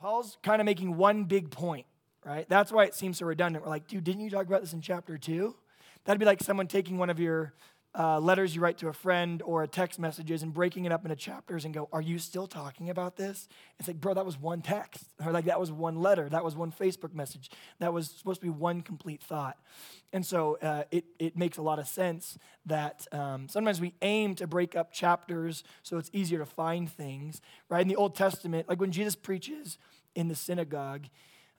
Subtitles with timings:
[0.00, 1.84] Paul's kind of making one big point,
[2.24, 2.48] right?
[2.48, 3.64] That's why it seems so redundant.
[3.64, 5.54] We're like, dude, didn't you talk about this in chapter two?
[6.04, 7.52] That'd be like someone taking one of your
[7.98, 11.04] uh, letters you write to a friend or a text messages and breaking it up
[11.04, 13.48] into chapters and go, Are you still talking about this?
[13.78, 15.04] It's like, bro, that was one text.
[15.24, 16.28] Or like, that was one letter.
[16.28, 17.50] That was one Facebook message.
[17.80, 19.58] That was supposed to be one complete thought.
[20.12, 24.36] And so uh, it, it makes a lot of sense that um, sometimes we aim
[24.36, 27.82] to break up chapters so it's easier to find things, right?
[27.82, 29.78] In the Old Testament, like when Jesus preaches
[30.14, 31.06] in the synagogue,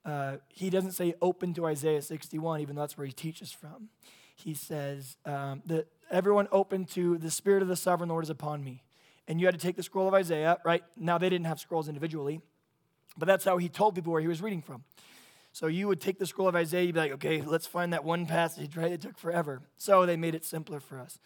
[0.06, 3.90] uh, he doesn't say open to Isaiah 61, even though that's where he teaches from.
[4.36, 8.64] He says um, that everyone open to the Spirit of the Sovereign Lord is upon
[8.64, 8.84] me.
[9.28, 10.84] And you had to take the scroll of Isaiah, right?
[10.98, 12.42] Now they didn't have scrolls individually,
[13.18, 14.84] but that's how he told people where he was reading from.
[15.54, 18.04] So you would take the scroll of Isaiah, you'd be like, okay, let's find that
[18.04, 18.92] one passage, right?
[18.92, 19.62] It took forever.
[19.78, 21.20] So they made it simpler for us.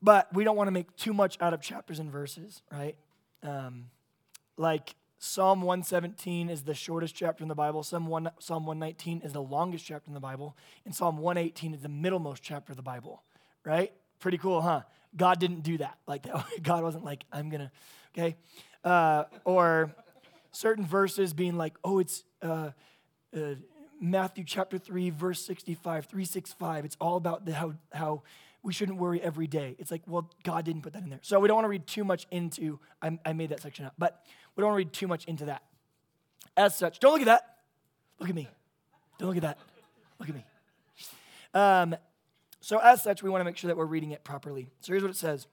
[0.00, 2.96] But we don't want to make too much out of chapters and verses, right?
[3.42, 3.86] Um,
[4.56, 7.82] like Psalm 117 is the shortest chapter in the Bible.
[7.82, 10.56] Psalm, 1, Psalm 119 is the longest chapter in the Bible.
[10.84, 13.22] And Psalm 118 is the middlemost chapter of the Bible,
[13.64, 13.92] right?
[14.18, 14.82] Pretty cool, huh?
[15.16, 16.44] God didn't do that like that.
[16.62, 17.70] God wasn't like, I'm to,
[18.16, 18.36] okay?
[18.84, 19.94] Uh, or
[20.52, 22.70] certain verses being like, oh, it's uh,
[23.36, 23.40] uh,
[24.00, 26.84] Matthew chapter 3, verse 65, 365.
[26.84, 28.22] It's all about the, how, how
[28.62, 29.76] we shouldn't worry every day.
[29.78, 31.20] It's like, well, God didn't put that in there.
[31.22, 33.94] So we don't want to read too much into, I, I made that section up,
[33.98, 34.24] but
[34.56, 35.62] we don't want to read too much into that.
[36.56, 37.56] As such, don't look at that.
[38.18, 38.48] Look at me.
[39.18, 39.58] Don't look at that.
[40.18, 40.44] Look at me.
[41.54, 41.96] Um,
[42.60, 44.68] so, as such, we want to make sure that we're reading it properly.
[44.80, 45.46] So, here's what it says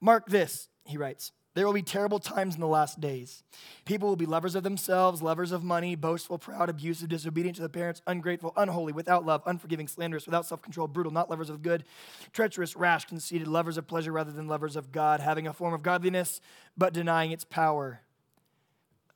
[0.00, 1.32] Mark this, he writes.
[1.54, 3.42] There will be terrible times in the last days.
[3.84, 7.68] People will be lovers of themselves, lovers of money, boastful, proud, abusive, disobedient to the
[7.68, 11.84] parents, ungrateful, unholy, without love, unforgiving, slanderous, without self control, brutal, not lovers of good,
[12.32, 15.82] treacherous, rash, conceited, lovers of pleasure rather than lovers of God, having a form of
[15.82, 16.40] godliness,
[16.78, 18.00] but denying its power.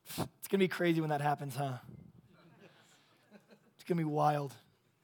[0.08, 1.78] It's going to be crazy when that happens, huh?
[3.76, 4.54] It's going to be wild.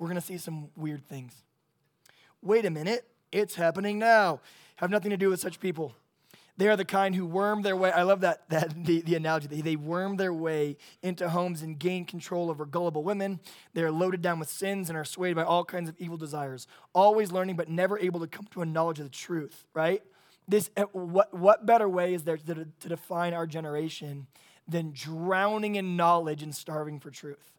[0.01, 1.35] We're going to see some weird things.
[2.41, 4.41] Wait a minute, it's happening now.
[4.77, 5.95] Have nothing to do with such people.
[6.57, 7.93] They are the kind who worm their way.
[7.93, 9.47] I love that, that the, the analogy.
[9.47, 13.41] They, they worm their way into homes and gain control over gullible women.
[13.75, 16.67] They are loaded down with sins and are swayed by all kinds of evil desires,
[16.95, 20.03] always learning but never able to come to a knowledge of the truth, right?
[20.49, 24.29] This, eh, what, what better way is there to, to define our generation
[24.67, 27.53] than drowning in knowledge and starving for truth?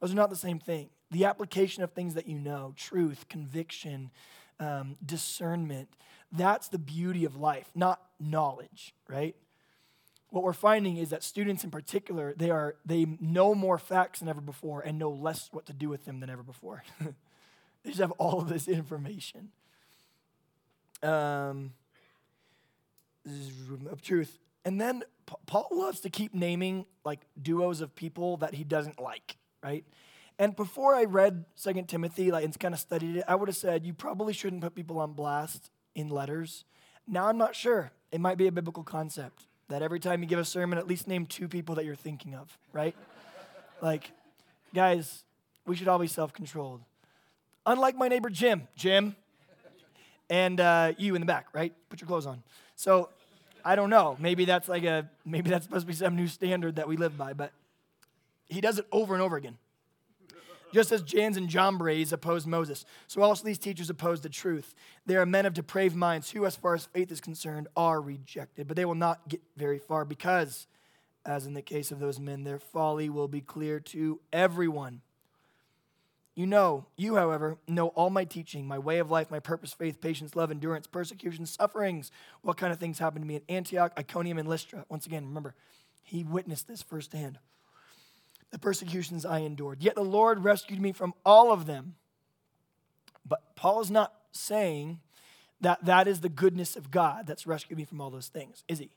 [0.00, 0.88] Those are not the same thing.
[1.14, 4.10] The application of things that you know, truth, conviction,
[4.58, 5.88] um, discernment,
[6.32, 9.36] that's the beauty of life, not knowledge, right?
[10.30, 14.28] What we're finding is that students in particular, they, are, they know more facts than
[14.28, 16.82] ever before and know less what to do with them than ever before.
[17.00, 19.50] they just have all of this information.
[21.00, 21.74] Um,
[23.88, 24.36] of truth.
[24.64, 25.04] And then
[25.46, 29.84] Paul loves to keep naming like duos of people that he doesn't like, right?
[30.38, 33.56] And before I read Second Timothy, like and kind of studied it, I would have
[33.56, 36.64] said you probably shouldn't put people on blast in letters.
[37.06, 37.92] Now I'm not sure.
[38.10, 41.06] It might be a biblical concept that every time you give a sermon, at least
[41.06, 42.94] name two people that you're thinking of, right?
[43.80, 44.10] like,
[44.74, 45.24] guys,
[45.66, 46.80] we should all be self-controlled.
[47.66, 49.16] Unlike my neighbor Jim, Jim,
[50.28, 51.72] and uh, you in the back, right?
[51.88, 52.42] Put your clothes on.
[52.76, 53.08] So,
[53.64, 54.16] I don't know.
[54.18, 57.16] Maybe that's like a maybe that's supposed to be some new standard that we live
[57.16, 57.52] by, but
[58.46, 59.56] he does it over and over again
[60.74, 62.84] just as Jannes and Jambres opposed Moses.
[63.06, 64.74] So also these teachers oppose the truth.
[65.06, 68.66] They are men of depraved minds who, as far as faith is concerned, are rejected.
[68.66, 70.66] But they will not get very far because,
[71.24, 75.00] as in the case of those men, their folly will be clear to everyone.
[76.34, 80.00] You know, you, however, know all my teaching, my way of life, my purpose, faith,
[80.00, 82.10] patience, love, endurance, persecution, sufferings,
[82.42, 84.84] what kind of things happened to me in Antioch, Iconium, and Lystra.
[84.88, 85.54] Once again, remember,
[86.02, 87.38] he witnessed this firsthand
[88.54, 89.82] the persecutions I endured.
[89.82, 91.96] Yet the Lord rescued me from all of them.
[93.26, 95.00] But Paul is not saying
[95.60, 98.78] that that is the goodness of God that's rescued me from all those things, is
[98.78, 98.90] he?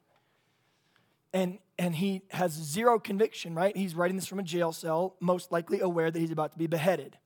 [1.34, 3.76] And, and he has zero conviction, right?
[3.76, 6.67] He's writing this from a jail cell, most likely aware that he's about to be
[6.67, 7.17] beheaded.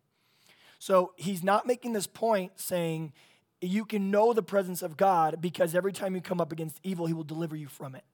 [0.79, 3.11] So he's not making this point saying
[3.59, 7.07] you can know the presence of God because every time you come up against evil,
[7.07, 8.05] he will deliver you from it,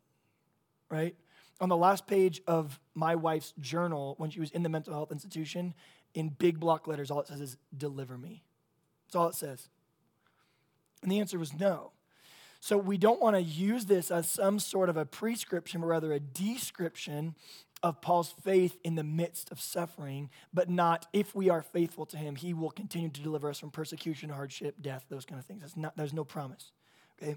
[0.90, 1.16] right?
[1.60, 5.12] On the last page of my wife's journal when she was in the mental health
[5.12, 5.74] institution,
[6.14, 8.44] in big block letters, all it says is, Deliver me.
[9.08, 9.70] That's all it says.
[11.02, 11.92] And the answer was no.
[12.60, 16.12] So we don't want to use this as some sort of a prescription, but rather
[16.12, 17.36] a description
[17.84, 22.18] of Paul's faith in the midst of suffering, but not if we are faithful to
[22.18, 25.62] him, he will continue to deliver us from persecution, hardship, death, those kind of things.
[25.62, 26.72] That's not, there's no promise.
[27.22, 27.36] Okay?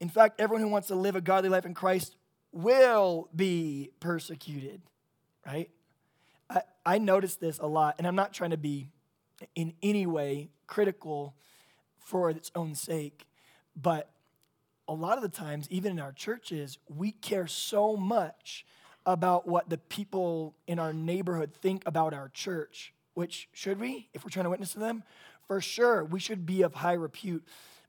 [0.00, 2.16] In fact, everyone who wants to live a godly life in Christ
[2.56, 4.80] will be persecuted,
[5.44, 5.70] right?
[6.48, 8.88] I, I notice this a lot, and I'm not trying to be
[9.54, 11.34] in any way critical
[11.98, 13.26] for its own sake,
[13.80, 14.10] but
[14.88, 18.64] a lot of the times, even in our churches, we care so much
[19.04, 24.24] about what the people in our neighborhood think about our church, which should we, if
[24.24, 25.02] we're trying to witness to them?
[25.46, 27.44] For sure, we should be of high repute,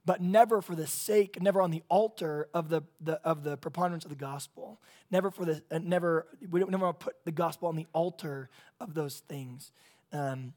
[0.08, 4.06] but never for the sake, never on the altar of the, the of the preponderance
[4.06, 4.80] of the gospel.
[5.10, 7.86] Never for the, uh, never, we don't never want to put the gospel on the
[7.92, 8.48] altar
[8.80, 9.70] of those things.
[10.10, 10.54] Um,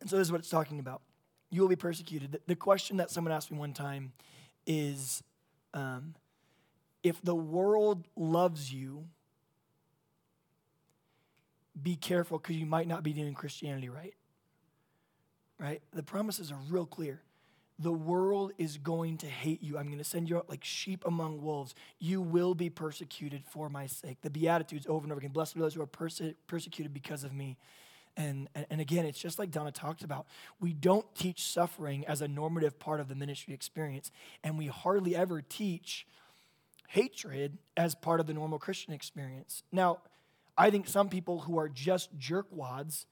[0.00, 1.02] and so this is what it's talking about.
[1.50, 2.30] You will be persecuted.
[2.30, 4.12] The, the question that someone asked me one time
[4.68, 5.24] is
[5.74, 6.14] um,
[7.02, 9.08] if the world loves you,
[11.82, 14.14] be careful because you might not be doing Christianity right.
[15.58, 15.82] Right?
[15.92, 17.20] The promises are real clear.
[17.78, 19.76] The world is going to hate you.
[19.76, 21.74] I'm going to send you out like sheep among wolves.
[21.98, 24.18] You will be persecuted for my sake.
[24.22, 25.32] The Beatitudes over and over again.
[25.32, 27.56] Blessed are those who are perse- persecuted because of me.
[28.16, 30.26] And, and again, it's just like Donna talked about.
[30.60, 34.12] We don't teach suffering as a normative part of the ministry experience,
[34.44, 36.06] and we hardly ever teach
[36.88, 39.64] hatred as part of the normal Christian experience.
[39.72, 39.98] Now,
[40.56, 43.06] I think some people who are just jerkwads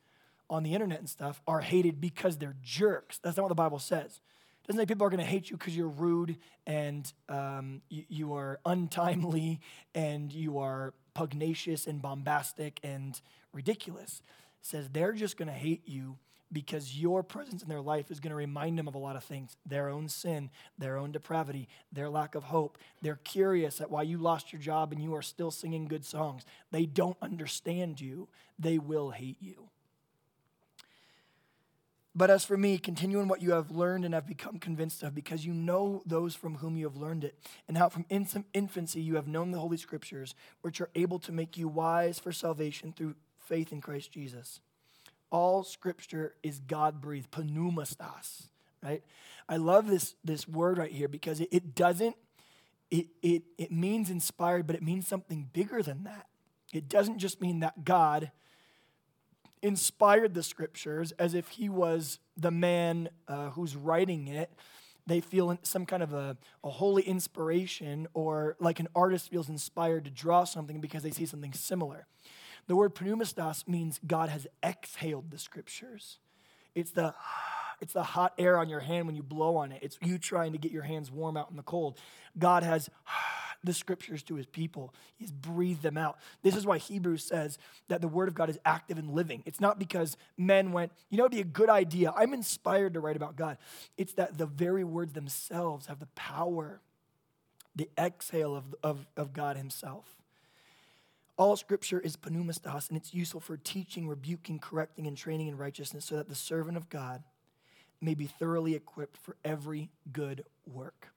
[0.49, 3.19] on the internet and stuff are hated because they're jerks.
[3.19, 4.21] That's not what the Bible says.
[4.63, 8.05] It doesn't say people are going to hate you because you're rude and um, you,
[8.09, 9.61] you are untimely
[9.95, 13.21] and you are pugnacious and bombastic and
[13.53, 14.23] ridiculous
[14.63, 16.17] says they're just going to hate you
[16.53, 19.25] because your presence in their life is going to remind them of a lot of
[19.25, 22.79] things their own sin, their own depravity, their lack of hope.
[23.01, 26.45] They're curious at why you lost your job and you are still singing good songs.
[26.71, 28.29] They don't understand you,
[28.59, 29.69] they will hate you.
[32.23, 35.13] But as for me, continue in what you have learned and have become convinced of,
[35.13, 37.37] because you know those from whom you have learned it,
[37.67, 41.57] and how from infancy you have known the Holy Scriptures, which are able to make
[41.57, 44.61] you wise for salvation through faith in Christ Jesus.
[45.31, 48.43] All scripture is God breathed, pneumastos,
[48.85, 49.03] right?
[49.49, 52.15] I love this, this word right here because it, it doesn't,
[52.93, 56.29] it, it, it means inspired, but it means something bigger than that.
[56.73, 58.31] It doesn't just mean that God
[59.63, 64.53] inspired the scriptures as if he was the man uh, who's writing it.
[65.07, 70.05] They feel some kind of a, a holy inspiration, or like an artist feels inspired
[70.05, 72.07] to draw something because they see something similar.
[72.69, 76.19] The word pneumastos means God has exhaled the scriptures.
[76.75, 77.15] It's the
[77.81, 79.81] it's the hot air on your hand when you blow on it.
[79.83, 81.99] It's you trying to get your hands warm out in the cold.
[82.39, 82.89] God has
[83.65, 84.93] the scriptures to his people.
[85.17, 86.19] He's breathed them out.
[86.43, 89.43] This is why Hebrews says that the word of God is active and living.
[89.47, 92.13] It's not because men went, you know, it'd be a good idea.
[92.17, 93.59] I'm inspired to write about God.
[93.97, 96.81] It's that the very words themselves have the power,
[97.77, 100.17] the exhale of, of, of God himself.
[101.39, 106.05] All scripture is pneumastos, and it's useful for teaching, rebuking, correcting, and training in righteousness
[106.05, 107.23] so that the servant of God
[108.01, 111.09] may be thoroughly equipped for every good work.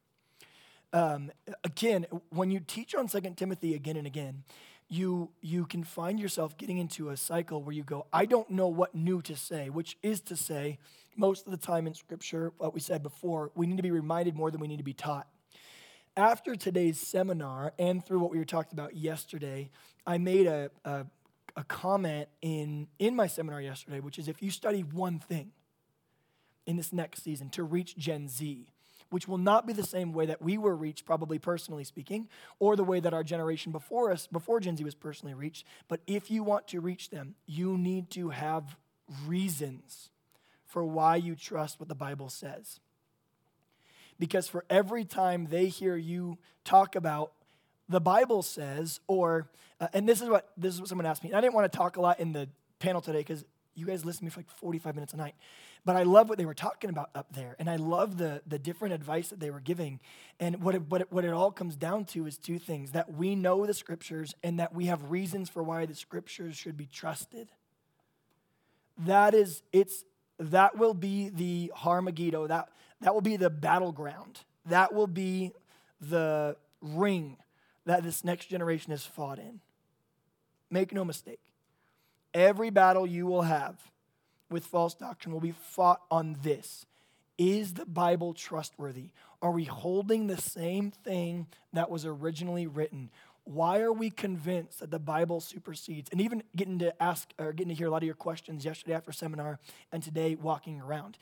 [0.96, 1.30] Um,
[1.66, 4.46] again, when you teach on Second Timothy again and again,
[4.88, 8.70] you, you can find yourself getting into a cycle where you go, I don't know
[8.70, 10.80] what new to say, which is to say,
[11.18, 14.38] most of the time in Scripture, what we said before, we need to be reminded
[14.38, 15.28] more than we need to be taught.
[16.16, 19.72] After today's seminar and through what we were talking about yesterday,
[20.08, 21.06] I made a, a,
[21.58, 25.52] a, comment in, in my seminar yesterday, which is if you study one thing
[26.66, 28.70] in this next season to reach Gen Z,
[29.10, 32.28] which will not be the same way that we were reached, probably personally speaking,
[32.60, 35.66] or the way that our generation before us, before Gen Z was personally reached.
[35.88, 38.78] But if you want to reach them, you need to have
[39.26, 40.10] reasons
[40.66, 42.80] for why you trust what the Bible says
[44.20, 47.32] because for every time they hear you talk about
[47.88, 51.30] the Bible says, or, uh, and this is what this is what someone asked me.
[51.30, 54.06] and I didn't want to talk a lot in the panel today because you guys
[54.06, 55.36] listen to me for like 45 minutes a night.
[55.84, 57.56] But I love what they were talking about up there.
[57.60, 60.00] And I love the, the different advice that they were giving.
[60.40, 63.14] And what it, what, it, what it all comes down to is two things that
[63.14, 66.88] we know the scriptures and that we have reasons for why the scriptures should be
[66.88, 67.50] trusted.
[68.98, 70.06] That is, it's,
[70.40, 72.48] that will be the Harmageddon.
[72.48, 72.70] That,
[73.02, 74.40] that will be the battleground.
[74.66, 75.52] That will be
[76.02, 77.38] the ring
[77.86, 79.60] that this next generation has fought in.
[80.72, 81.40] Make no mistake.
[82.36, 83.78] Every battle you will have
[84.52, 86.86] with false doctrine will be fought on this.
[87.38, 89.10] Is the Bible trustworthy?
[89.42, 93.10] Are we holding the same thing that was originally written?
[93.46, 96.10] Why are we convinced that the Bible supersedes?
[96.12, 98.96] And even getting to ask or getting to hear a lot of your questions yesterday
[98.96, 99.60] after seminar
[99.92, 101.18] and today walking around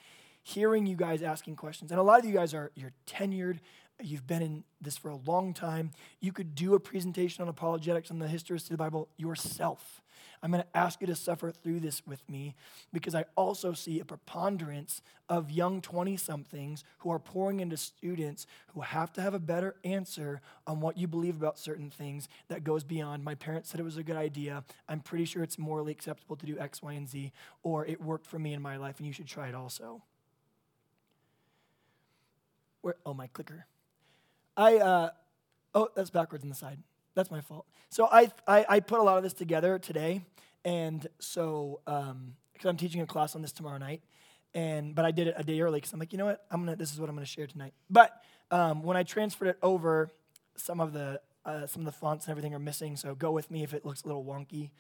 [0.46, 1.89] hearing you guys asking questions.
[1.89, 3.60] And a lot of you guys are you're tenured,
[4.01, 5.91] You've been in this for a long time.
[6.20, 10.02] You could do a presentation on apologetics on the history of the Bible yourself.
[10.44, 12.54] I'm going to ask you to suffer through this with me
[12.92, 18.46] because I also see a preponderance of young 20 somethings who are pouring into students
[18.74, 22.66] who have to have a better answer on what you believe about certain things that
[22.66, 24.66] goes beyond my parents said it was a good idea.
[24.90, 27.32] I'm pretty sure it's morally acceptable to do X, Y, and Z,
[27.64, 30.04] or it worked for me in my life and you should try it also.
[32.82, 33.66] Where, oh, my clicker.
[34.58, 35.10] I, uh,
[35.74, 36.80] oh, that's backwards on the side.
[37.15, 37.65] That's my fault.
[37.89, 40.22] So I, I, I put a lot of this together today,
[40.65, 44.01] and so because um, I'm teaching a class on this tomorrow night,
[44.53, 46.65] and but I did it a day early because I'm like, you know what, I'm
[46.65, 47.74] gonna this is what I'm gonna share tonight.
[47.89, 48.12] But
[48.50, 50.10] um, when I transferred it over,
[50.55, 53.51] some of the uh, some of the fonts and everything are missing, so go with
[53.51, 54.72] me if it looks a little wonky.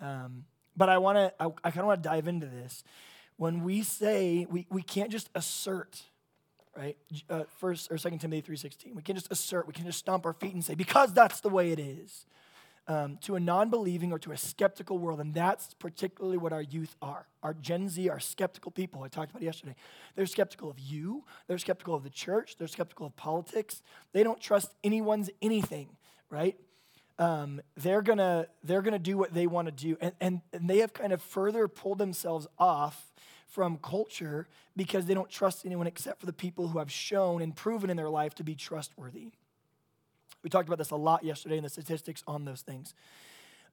[0.00, 0.44] Um,
[0.76, 2.84] but I want to, I, I kind of want to dive into this.
[3.36, 6.04] When we say we, we can't just assert
[6.76, 6.96] right?
[7.28, 8.94] Uh, First or Second Timothy three sixteen.
[8.94, 11.48] We can just assert, we can just stomp our feet and say because that's the
[11.48, 12.26] way it is.
[12.88, 16.96] Um, to a non-believing or to a skeptical world, and that's particularly what our youth
[17.00, 17.28] are.
[17.40, 19.04] Our Gen Z are skeptical people.
[19.04, 19.76] I talked about yesterday.
[20.16, 21.24] They're skeptical of you.
[21.46, 22.56] They're skeptical of the church.
[22.58, 23.82] They're skeptical of politics.
[24.12, 25.90] They don't trust anyone's anything,
[26.28, 26.56] right?
[27.20, 30.78] Um, they're gonna they're gonna do what they want to do, and, and and they
[30.78, 33.11] have kind of further pulled themselves off
[33.52, 37.54] from culture because they don't trust anyone except for the people who have shown and
[37.54, 39.28] proven in their life to be trustworthy.
[40.42, 42.94] We talked about this a lot yesterday in the statistics on those things.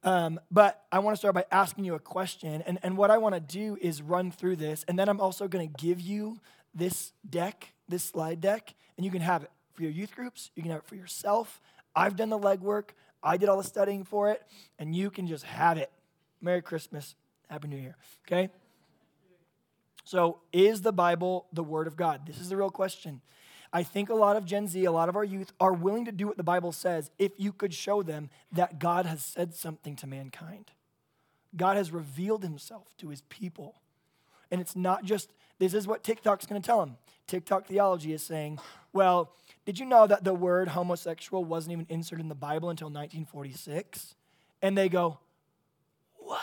[0.04, 2.62] Um, but I want to start by asking you a question.
[2.66, 4.84] And, and what I want to do is run through this.
[4.86, 6.38] And then I'm also going to give you
[6.74, 10.50] this deck, this slide deck, and you can have it for your youth groups.
[10.54, 11.60] You can have it for yourself.
[11.96, 12.90] I've done the legwork,
[13.22, 14.42] I did all the studying for it,
[14.78, 15.90] and you can just have it.
[16.40, 17.14] Merry Christmas.
[17.50, 17.96] Happy New Year.
[18.26, 18.50] Okay?
[20.10, 22.22] So, is the Bible the Word of God?
[22.26, 23.20] This is the real question.
[23.72, 26.10] I think a lot of Gen Z, a lot of our youth are willing to
[26.10, 29.94] do what the Bible says if you could show them that God has said something
[29.94, 30.72] to mankind.
[31.56, 33.76] God has revealed himself to his people.
[34.50, 36.96] And it's not just, this is what TikTok's gonna tell them.
[37.28, 38.58] TikTok theology is saying,
[38.92, 39.30] well,
[39.64, 44.16] did you know that the word homosexual wasn't even inserted in the Bible until 1946?
[44.60, 45.20] And they go,
[46.16, 46.40] what?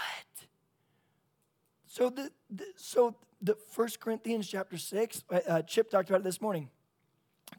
[1.98, 6.26] So, the, the so the 1 Corinthians chapter 6, uh, uh, Chip talked about it
[6.26, 6.70] this morning.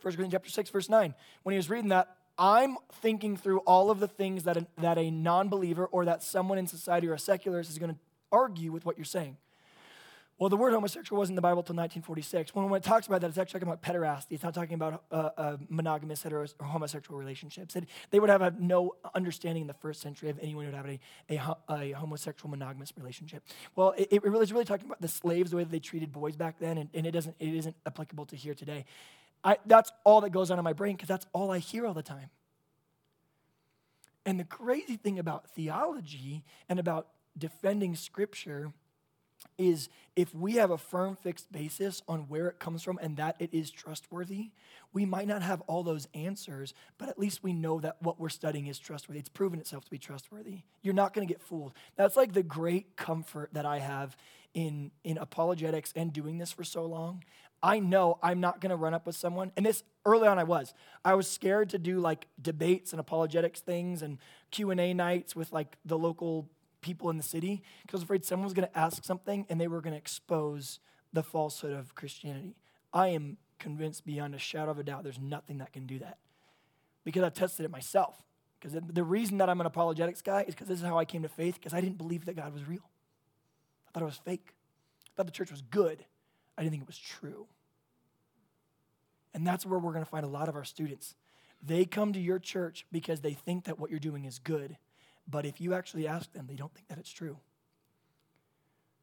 [0.00, 1.12] 1 Corinthians chapter 6, verse 9.
[1.42, 4.96] When he was reading that, I'm thinking through all of the things that a, that
[4.96, 7.98] a non believer or that someone in society or a secularist is going to
[8.30, 9.38] argue with what you're saying.
[10.38, 12.54] Well, the word homosexual wasn't in the Bible until 1946.
[12.54, 14.32] When, when it talks about that, it's actually talking about pederasty.
[14.32, 17.74] It's not talking about uh, uh, monogamous hetero or homosexual relationships.
[17.74, 20.76] It, they would have a, no understanding in the first century of anyone who would
[20.76, 21.00] have a,
[21.68, 23.42] a, a homosexual monogamous relationship.
[23.74, 26.12] Well, it, it really is really talking about the slaves, the way that they treated
[26.12, 28.84] boys back then, and, and it, doesn't, it isn't applicable to here today.
[29.42, 31.94] I, that's all that goes on in my brain because that's all I hear all
[31.94, 32.30] the time.
[34.24, 38.72] And the crazy thing about theology and about defending scripture
[39.56, 43.36] is if we have a firm fixed basis on where it comes from and that
[43.38, 44.50] it is trustworthy,
[44.92, 48.28] we might not have all those answers, but at least we know that what we're
[48.28, 49.20] studying is trustworthy.
[49.20, 50.62] It's proven itself to be trustworthy.
[50.82, 51.72] You're not going to get fooled.
[51.96, 54.16] That's like the great comfort that I have
[54.54, 57.22] in, in apologetics and doing this for so long.
[57.62, 60.44] I know I'm not going to run up with someone, and this early on I
[60.44, 60.74] was.
[61.04, 64.18] I was scared to do like debates and apologetics things and
[64.52, 66.48] Q and A nights with like the local
[66.88, 69.60] people in the city because I was afraid someone was going to ask something and
[69.60, 70.80] they were going to expose
[71.12, 72.56] the falsehood of Christianity.
[72.94, 76.16] I am convinced beyond a shadow of a doubt there's nothing that can do that
[77.04, 78.22] because I've tested it myself.
[78.58, 81.22] Because the reason that I'm an apologetics guy is because this is how I came
[81.22, 82.88] to faith because I didn't believe that God was real.
[83.86, 84.54] I thought it was fake.
[85.06, 86.06] I thought the church was good.
[86.56, 87.46] I didn't think it was true.
[89.34, 91.14] And that's where we're going to find a lot of our students.
[91.62, 94.78] They come to your church because they think that what you're doing is good
[95.28, 97.38] but if you actually ask them, they don't think that it's true.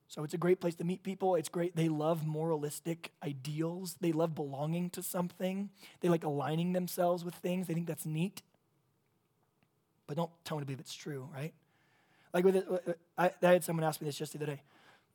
[0.08, 1.36] So it's a great place to meet people.
[1.36, 1.76] It's great.
[1.76, 3.98] They love moralistic ideals.
[4.00, 5.70] They love belonging to something.
[6.00, 7.68] They like aligning themselves with things.
[7.68, 8.42] They think that's neat.
[10.08, 11.54] But don't tell me to believe it's true, right?
[12.34, 14.62] Like with it, I, I had someone ask me this just the other day.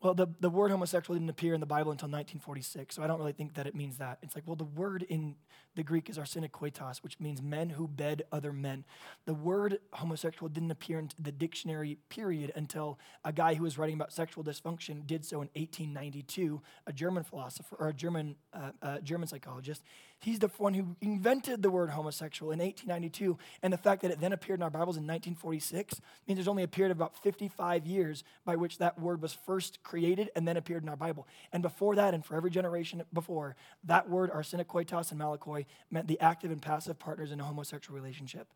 [0.03, 3.19] Well, the, the word homosexual didn't appear in the Bible until 1946, so I don't
[3.19, 4.19] really think that it means that.
[4.23, 5.35] It's like, well, the word in
[5.77, 8.85] the Greek is arsenokoitos, which means men who bed other men.
[9.27, 13.95] The word homosexual didn't appear in the dictionary, period, until a guy who was writing
[13.95, 16.63] about sexual dysfunction did so in 1892.
[16.87, 19.83] A German philosopher, or a German, uh, uh, German psychologist,
[20.23, 23.39] He's the one who invented the word homosexual in 1892.
[23.63, 25.99] And the fact that it then appeared in our Bibles in 1946
[26.29, 29.83] means there's only a period of about 55 years by which that word was first
[29.83, 31.27] created and then appeared in our Bible.
[31.55, 36.21] And before that, and for every generation before, that word, arsenokoitos and malakoi, meant the
[36.21, 38.47] active and passive partners in a homosexual relationship.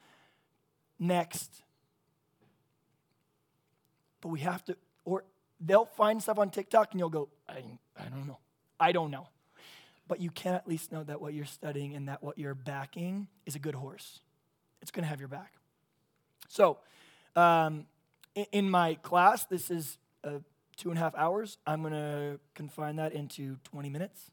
[0.99, 1.63] Next.
[4.21, 5.25] But we have to, or
[5.61, 7.63] they'll find stuff on TikTok and you'll go, I,
[7.99, 8.39] I don't know.
[8.79, 9.29] I don't know
[10.07, 13.29] but you can at least know that what you're studying and that what you're backing
[13.47, 14.21] is a good horse.
[14.83, 15.53] It's going to have your back.
[16.49, 16.79] So,
[17.37, 17.87] um,
[18.53, 20.39] in, my class, this is uh,
[20.77, 21.59] two and a half hours.
[21.67, 24.31] I'm going to confine that into 20 minutes.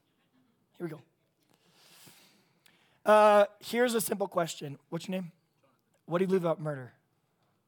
[0.76, 1.00] Here we go.
[3.04, 5.32] Uh, here's a simple question What's your name?
[6.06, 6.92] What do you believe about murder?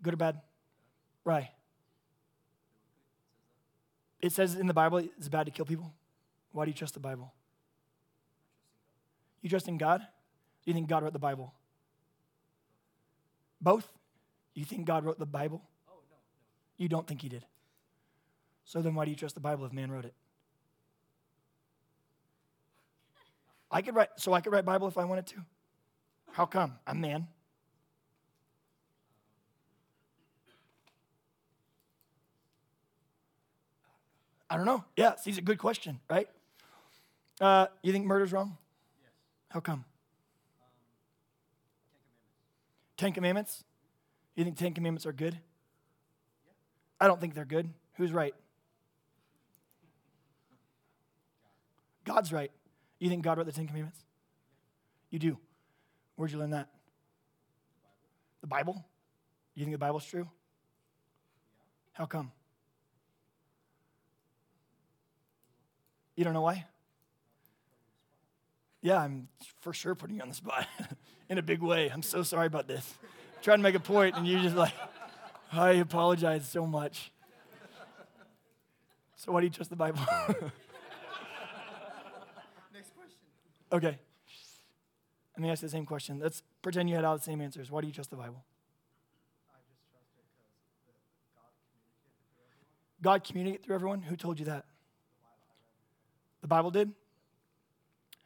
[0.02, 0.40] Good or bad?
[1.24, 1.48] Right.
[4.20, 5.92] It says in the Bible it's bad to kill people.
[6.52, 7.32] Why do you trust the Bible?
[9.44, 10.00] You trust in God?
[10.00, 11.52] Do you think God wrote the Bible?
[13.60, 13.86] Both?
[14.54, 15.60] You think God wrote the Bible?
[15.86, 16.16] Oh, no, no.
[16.78, 17.44] You don't think he did.
[18.64, 20.14] So then why do you trust the Bible if man wrote it?
[23.70, 25.36] I could write so I could write Bible if I wanted to.
[26.32, 26.78] How come?
[26.86, 27.28] I'm man.
[34.48, 34.84] I don't know.
[34.96, 36.28] Yeah, see, it's a good question, right?
[37.42, 38.56] Uh, you think murder's wrong?
[39.54, 39.74] How come?
[39.74, 39.84] Um,
[42.96, 43.62] Ten Commandments?
[44.34, 45.34] You think Ten Commandments are good?
[45.34, 46.50] Yeah.
[47.00, 47.72] I don't think they're good.
[47.94, 48.34] Who's right?
[52.04, 52.50] God's right.
[52.98, 54.00] You think God wrote the Ten Commandments?
[55.10, 55.38] You do.
[56.16, 56.68] Where'd you learn that?
[58.40, 58.72] The Bible.
[58.72, 58.84] The Bible?
[59.54, 60.28] You think the Bible's true?
[61.92, 62.32] How come?
[66.16, 66.66] You don't know why?
[68.84, 69.28] Yeah, I'm
[69.62, 70.66] for sure putting you on the spot
[71.30, 71.88] in a big way.
[71.90, 72.92] I'm so sorry about this.
[73.02, 74.74] I'm trying to make a point, and you're just like,
[75.50, 77.10] I apologize so much.
[79.16, 80.00] So, why do you trust the Bible?
[82.74, 83.22] Next question.
[83.72, 83.98] Okay.
[85.34, 86.18] Let me ask you the same question.
[86.18, 87.70] Let's pretend you had all the same answers.
[87.70, 88.44] Why do you trust the Bible?
[89.48, 90.24] I just trust it
[90.84, 91.00] because
[93.00, 94.02] God communicated through everyone.
[94.02, 94.66] Who told you that?
[96.42, 96.92] The Bible did?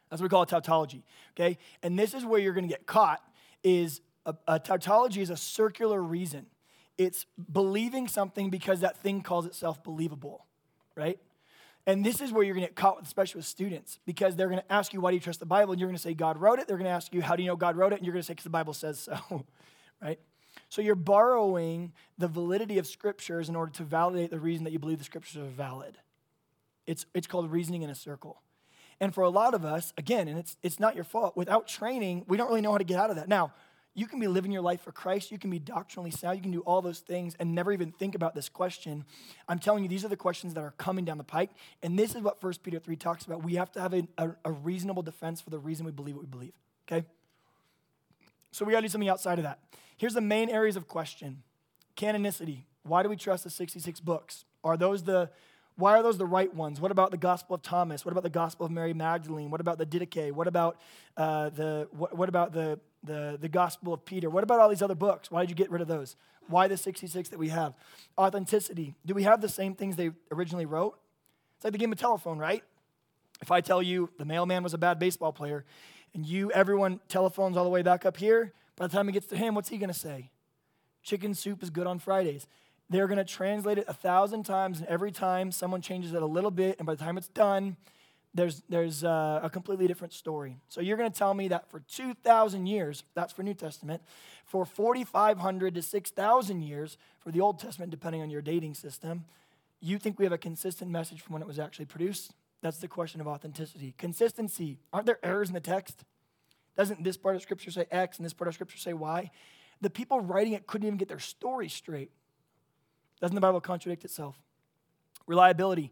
[0.09, 1.03] That's what we call a tautology,
[1.37, 1.57] okay?
[1.83, 3.21] And this is where you're going to get caught
[3.63, 6.45] is a, a tautology is a circular reason.
[6.97, 10.45] It's believing something because that thing calls itself believable,
[10.95, 11.19] right?
[11.85, 14.61] And this is where you're going to get caught, especially with students, because they're going
[14.61, 15.71] to ask you, why do you trust the Bible?
[15.71, 16.67] And you're going to say, God wrote it.
[16.67, 17.97] They're going to ask you, how do you know God wrote it?
[17.97, 19.45] And you're going to say, because the Bible says so,
[20.01, 20.19] right?
[20.67, 24.79] So you're borrowing the validity of scriptures in order to validate the reason that you
[24.79, 25.97] believe the scriptures are valid.
[26.85, 28.41] It's, it's called reasoning in a circle.
[29.01, 32.25] And for a lot of us, again, and it's, it's not your fault, without training,
[32.27, 33.27] we don't really know how to get out of that.
[33.27, 33.53] Now,
[33.95, 36.51] you can be living your life for Christ, you can be doctrinally sound, you can
[36.51, 39.03] do all those things and never even think about this question.
[39.47, 41.49] I'm telling you, these are the questions that are coming down the pike.
[41.81, 43.43] And this is what 1 Peter 3 talks about.
[43.43, 46.23] We have to have a, a, a reasonable defense for the reason we believe what
[46.23, 46.53] we believe,
[46.87, 47.05] okay?
[48.51, 49.59] So we gotta do something outside of that.
[49.97, 51.43] Here's the main areas of question
[51.97, 52.63] canonicity.
[52.83, 54.45] Why do we trust the 66 books?
[54.63, 55.29] Are those the
[55.79, 56.81] why are those the right ones?
[56.81, 58.03] What about the Gospel of Thomas?
[58.03, 59.49] What about the Gospel of Mary Magdalene?
[59.49, 60.31] What about the Didache?
[60.33, 60.77] What about
[61.15, 64.29] uh, the what, what, about the, the the Gospel of Peter?
[64.29, 65.31] What about all these other books?
[65.31, 66.17] Why did you get rid of those?
[66.47, 67.73] Why the 66 that we have?
[68.17, 68.95] Authenticity.
[69.05, 70.99] Do we have the same things they originally wrote?
[71.55, 72.63] It's like the game of telephone, right?
[73.41, 75.63] If I tell you the mailman was a bad baseball player,
[76.13, 79.27] and you, everyone, telephones all the way back up here, by the time it gets
[79.27, 80.31] to him, what's he to say?
[81.03, 82.47] Chicken soup is good on Fridays.
[82.89, 86.25] They're going to translate it a thousand times, and every time someone changes it a
[86.25, 87.77] little bit, and by the time it's done,
[88.33, 90.57] there's, there's uh, a completely different story.
[90.69, 94.01] So you're going to tell me that for 2,000 years, that's for New Testament,
[94.45, 99.25] for 4,500 to 6,000 years for the Old Testament, depending on your dating system,
[99.81, 102.33] you think we have a consistent message from when it was actually produced?
[102.61, 103.93] That's the question of authenticity.
[103.97, 104.77] Consistency.
[104.91, 106.03] Aren't there errors in the text?
[106.75, 109.31] Doesn't this part of Scripture say X and this part of Scripture say Y?
[109.81, 112.11] The people writing it couldn't even get their story straight.
[113.21, 114.35] Doesn't the Bible contradict itself?
[115.27, 115.91] Reliability.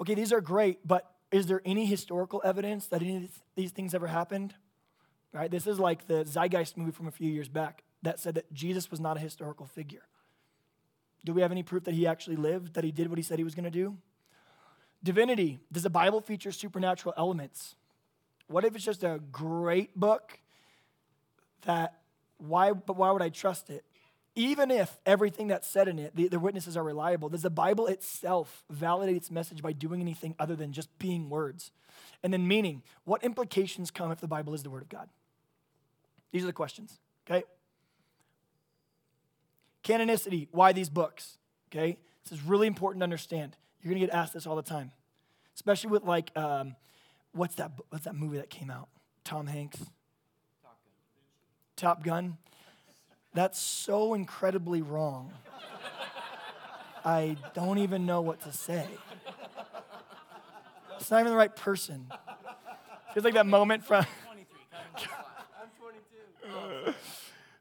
[0.00, 3.94] Okay, these are great, but is there any historical evidence that any of these things
[3.94, 4.54] ever happened?
[5.32, 5.50] Right?
[5.50, 8.90] This is like the Zeitgeist movie from a few years back that said that Jesus
[8.90, 10.02] was not a historical figure.
[11.24, 13.38] Do we have any proof that he actually lived, that he did what he said
[13.38, 13.96] he was going to do?
[15.02, 15.58] Divinity.
[15.72, 17.74] Does the Bible feature supernatural elements?
[18.46, 20.38] What if it's just a great book
[21.62, 22.00] that
[22.38, 23.84] why but why would I trust it?
[24.34, 27.86] Even if everything that's said in it, the, the witnesses are reliable, does the Bible
[27.86, 31.70] itself validate its message by doing anything other than just being words?
[32.22, 35.08] And then, meaning, what implications come if the Bible is the Word of God?
[36.32, 37.44] These are the questions, okay?
[39.84, 41.38] Canonicity, why these books?
[41.70, 41.98] Okay?
[42.24, 43.56] This is really important to understand.
[43.82, 44.92] You're gonna get asked this all the time,
[45.54, 46.74] especially with like, um,
[47.32, 47.72] what's that?
[47.90, 48.88] What's that movie that came out?
[49.24, 49.78] Tom Hanks.
[50.62, 50.96] Top Gun.
[51.76, 52.38] Top Gun.
[53.34, 55.32] That's so incredibly wrong.
[57.04, 58.86] I don't even know what to say.
[60.96, 62.06] It's not even the right person.
[63.12, 64.06] Feels like that moment from.
[64.96, 66.94] I'm 22.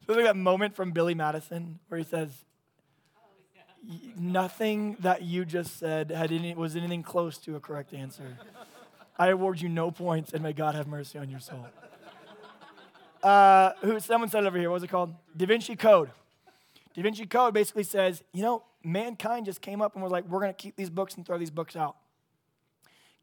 [0.05, 2.45] Feels like that moment from Billy Madison where he says,
[4.17, 8.37] "Nothing that you just said had any, was anything close to a correct answer.
[9.17, 11.67] I award you no points, and may God have mercy on your soul."
[13.23, 14.69] Uh, who someone said over here.
[14.69, 15.15] What was it called?
[15.35, 16.11] Da Vinci Code.
[16.93, 20.41] Da Vinci Code basically says, you know, mankind just came up and was like, we're
[20.41, 21.95] going to keep these books and throw these books out.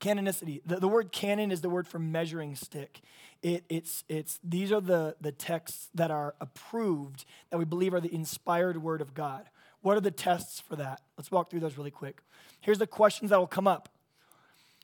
[0.00, 0.62] Canonicity.
[0.64, 3.02] The, the word canon is the word for measuring stick.
[3.42, 8.00] It, it's, it's, these are the, the texts that are approved, that we believe are
[8.00, 9.50] the inspired word of God.
[9.82, 11.02] What are the tests for that?
[11.18, 12.22] Let's walk through those really quick.
[12.62, 13.90] Here's the questions that will come up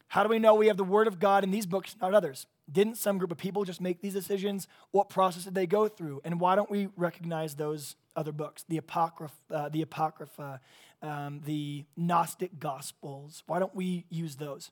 [0.09, 2.47] How do we know we have the word of God in these books, not others?
[2.71, 4.67] Didn't some group of people just make these decisions?
[4.91, 6.21] What process did they go through?
[6.25, 8.65] And why don't we recognize those other books?
[8.69, 10.61] The Apocrypha, uh, the, Apocrypha
[11.01, 13.45] um, the Gnostic Gospels.
[13.47, 14.71] Why don't we use those?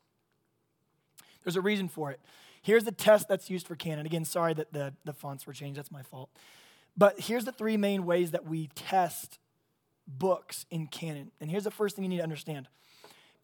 [1.44, 2.20] There's a reason for it.
[2.62, 4.06] Here's the test that's used for canon.
[4.06, 6.30] Again, sorry that the, the fonts were changed, that's my fault.
[6.96, 9.38] But here's the three main ways that we test
[10.06, 11.30] books in canon.
[11.40, 12.68] And here's the first thing you need to understand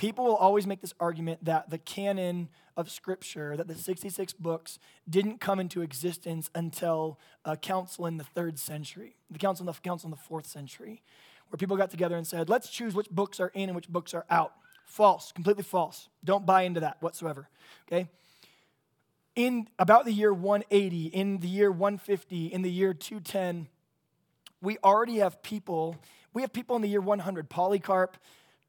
[0.00, 4.78] people will always make this argument that the canon of Scripture, that the 66 books
[5.06, 9.78] didn't come into existence until a council in the third century, the council in the
[9.82, 11.02] council in the fourth century,
[11.50, 14.14] where people got together and said, let's choose which books are in and which books
[14.14, 14.54] are out.
[14.86, 16.08] False, completely false.
[16.24, 17.50] Don't buy into that whatsoever.
[17.86, 18.08] Okay?
[19.36, 23.68] In about the year 180, in the year 150, in the year 210,
[24.62, 25.96] we already have people,
[26.32, 28.16] we have people in the year 100, Polycarp,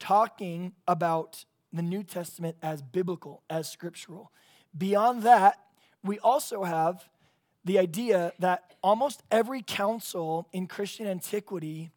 [0.02, 4.32] talking about the New Testament as biblical, as scriptural.
[4.76, 5.60] Beyond that,
[6.02, 7.08] we also have
[7.64, 11.92] the idea that almost every council in Christian antiquity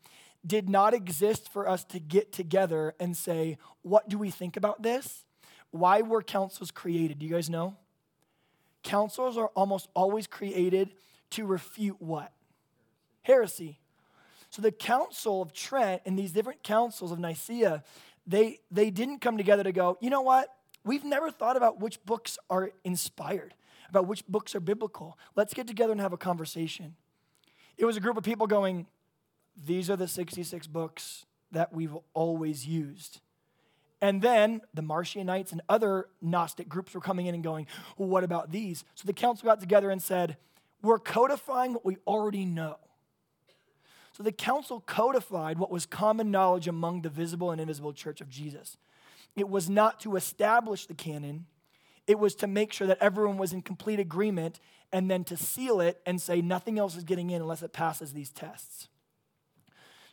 [0.45, 4.83] did not exist for us to get together and say, What do we think about
[4.83, 5.25] this?
[5.71, 7.17] Why were councils created?
[7.17, 7.75] Do you guys know?
[8.83, 10.93] Councils are almost always created
[11.31, 12.31] to refute what?
[13.23, 13.79] Heresy.
[14.55, 17.83] So the Council of Trent and these different councils of Nicaea,
[18.25, 20.47] they, they didn't come together to go, you know what?
[20.85, 23.53] We've never thought about which books are inspired,
[23.89, 25.19] about which books are biblical.
[25.35, 26.95] Let's get together and have a conversation.
[27.77, 28.87] It was a group of people going,
[29.61, 33.19] these are the 66 books that we've always used.
[33.99, 38.23] And then the Marcionites and other Gnostic groups were coming in and going, well, what
[38.23, 38.85] about these?
[38.93, 40.37] So the council got together and said,
[40.81, 42.77] we're codifying what we already know.
[44.15, 48.29] So the council codified what was common knowledge among the visible and invisible church of
[48.29, 48.77] Jesus.
[49.35, 51.47] It was not to establish the canon,
[52.07, 54.61] it was to make sure that everyone was in complete agreement
[54.93, 58.13] and then to seal it and say nothing else is getting in unless it passes
[58.13, 58.87] these tests.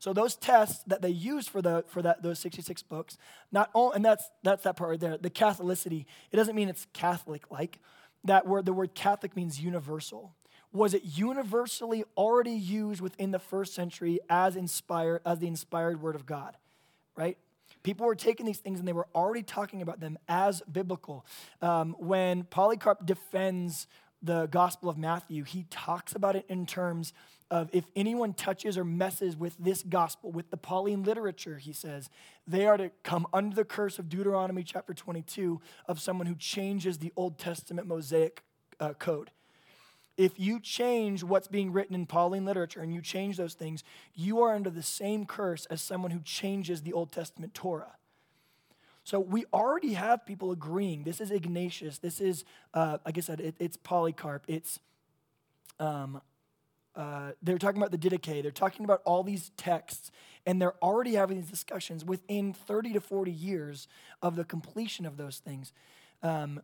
[0.00, 3.18] So those tests that they used for the for that those 66 books,
[3.52, 5.16] not all, and that's that's that part right there.
[5.16, 7.78] The Catholicity, it doesn't mean it's Catholic like.
[8.24, 10.34] That word, the word Catholic means universal.
[10.72, 16.14] Was it universally already used within the first century as inspired as the inspired word
[16.14, 16.56] of God?
[17.14, 17.36] Right?
[17.82, 21.26] People were taking these things and they were already talking about them as biblical.
[21.60, 23.86] Um, when Polycarp defends
[24.22, 27.12] the Gospel of Matthew, he talks about it in terms
[27.50, 32.08] of if anyone touches or messes with this gospel, with the Pauline literature, he says,
[32.46, 36.98] they are to come under the curse of Deuteronomy chapter 22 of someone who changes
[36.98, 38.42] the Old Testament Mosaic
[38.80, 39.30] uh, code.
[40.16, 43.82] If you change what's being written in Pauline literature and you change those things,
[44.14, 47.94] you are under the same curse as someone who changes the Old Testament Torah.
[49.04, 51.02] So we already have people agreeing.
[51.02, 51.98] This is Ignatius.
[51.98, 54.44] This is, uh, like I said, it, it's Polycarp.
[54.46, 54.78] It's
[55.80, 56.20] um,
[56.94, 58.42] uh, they're talking about the Didache.
[58.42, 60.10] They're talking about all these texts,
[60.46, 63.88] and they're already having these discussions within 30 to 40 years
[64.20, 65.72] of the completion of those things.
[66.22, 66.60] Um,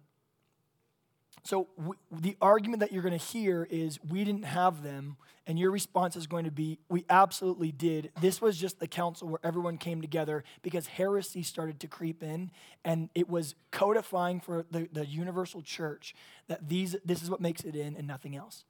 [1.45, 5.59] so, w- the argument that you're going to hear is we didn't have them, and
[5.59, 8.11] your response is going to be we absolutely did.
[8.21, 12.51] This was just the council where everyone came together because heresy started to creep in,
[12.85, 16.15] and it was codifying for the, the universal church
[16.49, 18.65] that these, this is what makes it in and nothing else.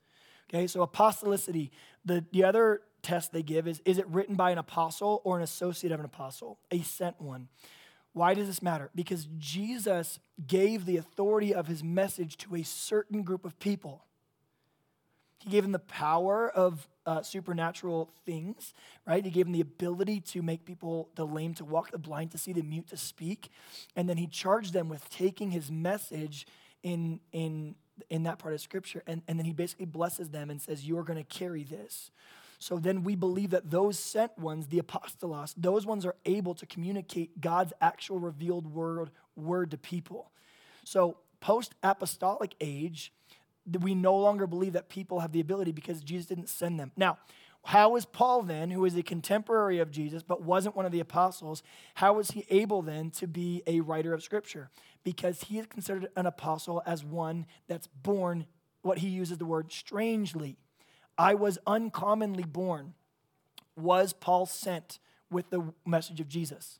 [0.48, 1.70] Okay, so apostolicity.
[2.04, 5.42] The, the other test they give is is it written by an apostle or an
[5.42, 7.48] associate of an apostle, a sent one?
[8.18, 8.90] Why does this matter?
[8.96, 14.02] Because Jesus gave the authority of his message to a certain group of people.
[15.38, 18.74] He gave them the power of uh, supernatural things,
[19.06, 19.24] right?
[19.24, 22.38] He gave them the ability to make people, the lame to walk, the blind to
[22.38, 23.50] see, the mute to speak.
[23.94, 26.44] And then he charged them with taking his message
[26.82, 27.76] in, in,
[28.10, 29.04] in that part of scripture.
[29.06, 32.10] And, and then he basically blesses them and says, You are going to carry this.
[32.58, 36.66] So then we believe that those sent ones, the apostolos, those ones are able to
[36.66, 40.32] communicate God's actual revealed word, word to people.
[40.84, 43.12] So post apostolic age,
[43.80, 46.90] we no longer believe that people have the ability because Jesus didn't send them.
[46.96, 47.18] Now,
[47.64, 51.00] how is Paul then, who is a contemporary of Jesus but wasn't one of the
[51.00, 51.62] apostles,
[51.94, 54.70] how was he able then to be a writer of scripture?
[55.04, 58.46] Because he is considered an apostle as one that's born,
[58.82, 60.56] what he uses the word strangely.
[61.18, 62.94] I was uncommonly born.
[63.76, 65.00] Was Paul sent
[65.30, 66.78] with the message of Jesus?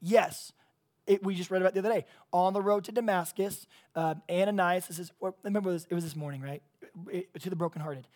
[0.00, 0.52] Yes.
[1.06, 2.04] It, we just read about the other day.
[2.32, 5.10] On the road to Damascus, uh, Ananias, this is,
[5.42, 6.62] remember this, it was this morning, right?
[7.10, 8.06] It, to the brokenhearted.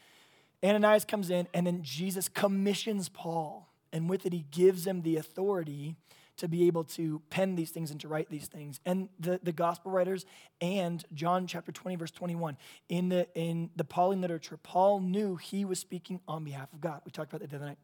[0.62, 3.68] Ananias comes in, and then Jesus commissions Paul.
[3.92, 5.97] And with it, he gives him the authority
[6.38, 8.81] to be able to pen these things and to write these things.
[8.85, 10.25] And the, the gospel writers
[10.61, 12.57] and John chapter 20, verse 21,
[12.88, 17.01] in the, in the Pauline literature, Paul knew he was speaking on behalf of God.
[17.05, 17.79] We talked about that the other night.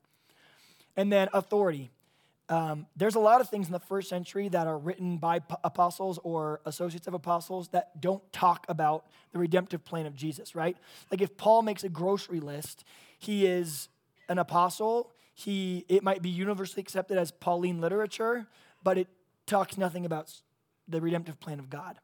[0.96, 1.90] And then authority.
[2.48, 5.54] Um, there's a lot of things in the first century that are written by p-
[5.62, 10.76] apostles or associates of apostles that don't talk about the redemptive plan of Jesus, right?
[11.10, 12.84] Like if Paul makes a grocery list,
[13.18, 13.90] he is
[14.30, 15.12] an apostle.
[15.38, 18.48] He it might be universally accepted as Pauline literature,
[18.82, 19.06] but it
[19.46, 20.32] talks nothing about
[20.88, 22.00] the redemptive plan of God.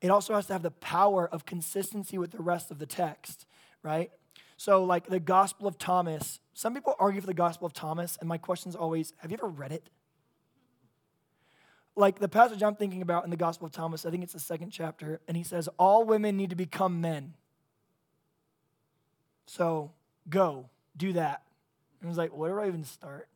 [0.00, 3.46] It also has to have the power of consistency with the rest of the text,
[3.84, 4.10] right?
[4.56, 8.28] So, like the Gospel of Thomas, some people argue for the Gospel of Thomas, and
[8.28, 9.88] my question is always have you ever read it?
[11.94, 14.40] Like the passage I'm thinking about in the Gospel of Thomas, I think it's the
[14.40, 17.34] second chapter, and he says, All women need to become men.
[19.46, 19.92] So,
[20.28, 21.43] go, do that.
[22.04, 23.28] And I was like, Where do I even start?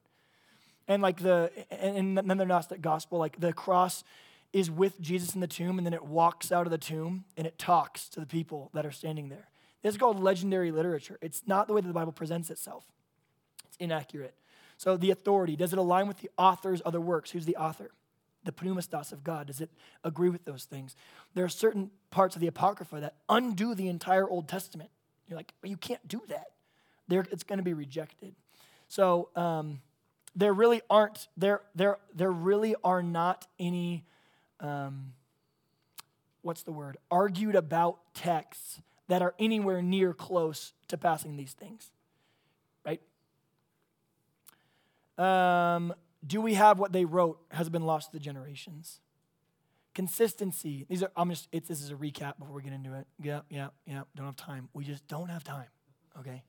[0.86, 4.04] And like the, and then the Gnostic Gospel, like the cross
[4.52, 7.46] is with Jesus in the tomb, and then it walks out of the tomb and
[7.46, 9.48] it talks to the people that are standing there.
[9.82, 11.18] This is called legendary literature.
[11.20, 12.84] It's not the way that the Bible presents itself,
[13.66, 14.34] it's inaccurate.
[14.76, 17.30] So, the authority does it align with the author's other works?
[17.30, 17.90] Who's the author?
[18.44, 19.48] The pneumastos of God.
[19.48, 19.70] Does it
[20.04, 20.94] agree with those things?
[21.34, 24.90] There are certain parts of the Apocrypha that undo the entire Old Testament.
[25.26, 26.48] You're like, well, you can't do that.
[27.08, 28.34] There, it's going to be rejected.
[28.88, 29.80] So, um,
[30.34, 34.04] there really aren't there there there really are not any
[34.60, 35.12] um,
[36.42, 41.90] what's the word argued about texts that are anywhere near close to passing these things.
[42.86, 43.00] Right?
[45.18, 45.92] Um,
[46.24, 49.00] do we have what they wrote has been lost to the generations?
[49.94, 50.86] Consistency.
[50.88, 53.06] These are, I'm just, this is a recap before we get into it.
[53.20, 54.02] Yeah, yeah, yeah.
[54.14, 54.68] Don't have time.
[54.72, 55.66] We just don't have time.
[56.20, 56.44] Okay?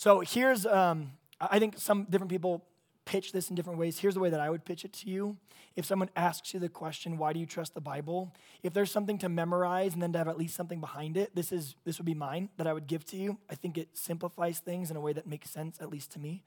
[0.00, 2.64] So here's, um, I think some different people
[3.04, 3.98] pitch this in different ways.
[3.98, 5.36] Here's the way that I would pitch it to you.
[5.76, 8.32] If someone asks you the question, why do you trust the Bible?
[8.62, 11.52] If there's something to memorize and then to have at least something behind it, this
[11.52, 13.36] is this would be mine that I would give to you.
[13.50, 16.44] I think it simplifies things in a way that makes sense, at least to me.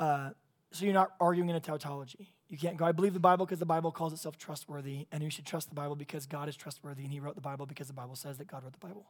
[0.00, 0.30] Uh,
[0.72, 2.32] so you're not arguing in a tautology.
[2.48, 5.30] You can't go, I believe the Bible because the Bible calls itself trustworthy, and you
[5.30, 7.92] should trust the Bible because God is trustworthy, and He wrote the Bible because the
[7.92, 9.06] Bible says that God wrote the Bible.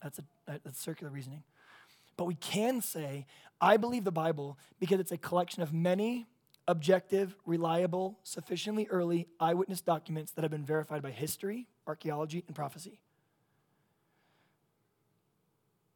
[0.00, 0.22] That's a
[0.62, 1.42] that's circular reasoning.
[2.16, 3.26] But we can say,
[3.60, 6.26] I believe the Bible because it's a collection of many
[6.68, 13.00] objective, reliable, sufficiently early eyewitness documents that have been verified by history, archaeology, and prophecy.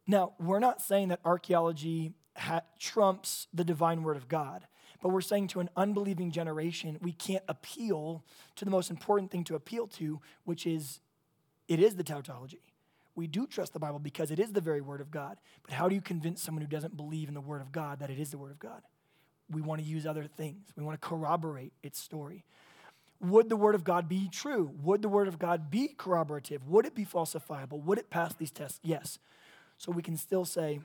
[0.06, 4.66] Now, we're not saying that archaeology ha- trumps the divine word of God,
[5.00, 8.24] but we're saying to an unbelieving generation, we can't appeal
[8.56, 11.00] to the most important thing to appeal to, which is
[11.68, 12.73] it is the tautology
[13.16, 15.38] we do trust the Bible because it is the very Word of God.
[15.62, 18.10] But how do you convince someone who doesn't believe in the Word of God that
[18.10, 18.82] it is the Word of God?
[19.50, 22.44] We want to use other things, we want to corroborate its story.
[23.20, 24.72] Would the Word of God be true?
[24.82, 26.66] Would the Word of God be corroborative?
[26.68, 27.82] Would it be falsifiable?
[27.84, 28.80] Would it pass these tests?
[28.82, 29.18] Yes.
[29.78, 30.80] So we can still say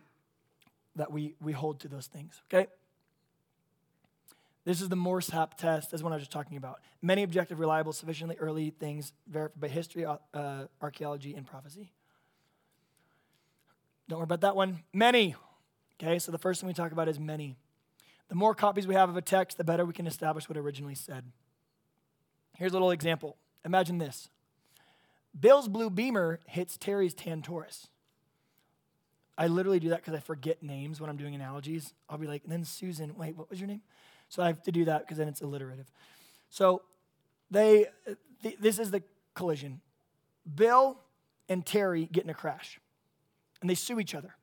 [0.96, 2.68] that we, we hold to those things, okay?
[4.66, 6.80] This is the Morse HAP test, as one I was just talking about.
[7.02, 10.18] Many objective, reliable, sufficiently early things verified by history, uh,
[10.82, 11.92] archaeology, and prophecy.
[14.10, 14.80] Don't worry about that one.
[14.92, 15.36] Many.
[16.02, 17.56] Okay, so the first thing we talk about is many.
[18.28, 20.96] The more copies we have of a text, the better we can establish what originally
[20.96, 21.26] said.
[22.58, 23.38] Here's a little example.
[23.64, 24.30] Imagine this
[25.40, 27.88] Bill's blue beamer hits Terry's tan Taurus.
[29.38, 31.94] I literally do that because I forget names when I'm doing analogies.
[32.10, 33.82] I'll be like, and then Susan, wait, what was your name?
[34.28, 35.86] So I have to do that because then it's alliterative.
[36.50, 36.82] So
[37.50, 37.86] they,
[38.42, 39.04] th- this is the
[39.36, 39.82] collision.
[40.56, 41.00] Bill
[41.48, 42.80] and Terry get in a crash,
[43.62, 44.36] and they sue each other.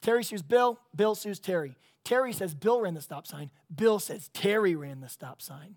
[0.00, 1.76] Terry sues Bill, Bill sues Terry.
[2.04, 5.76] Terry says Bill ran the stop sign, Bill says Terry ran the stop sign.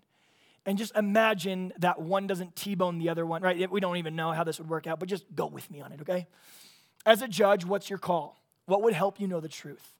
[0.64, 3.68] And just imagine that one doesn't T bone the other one, right?
[3.70, 5.90] We don't even know how this would work out, but just go with me on
[5.92, 6.28] it, okay?
[7.04, 8.40] As a judge, what's your call?
[8.66, 9.94] What would help you know the truth?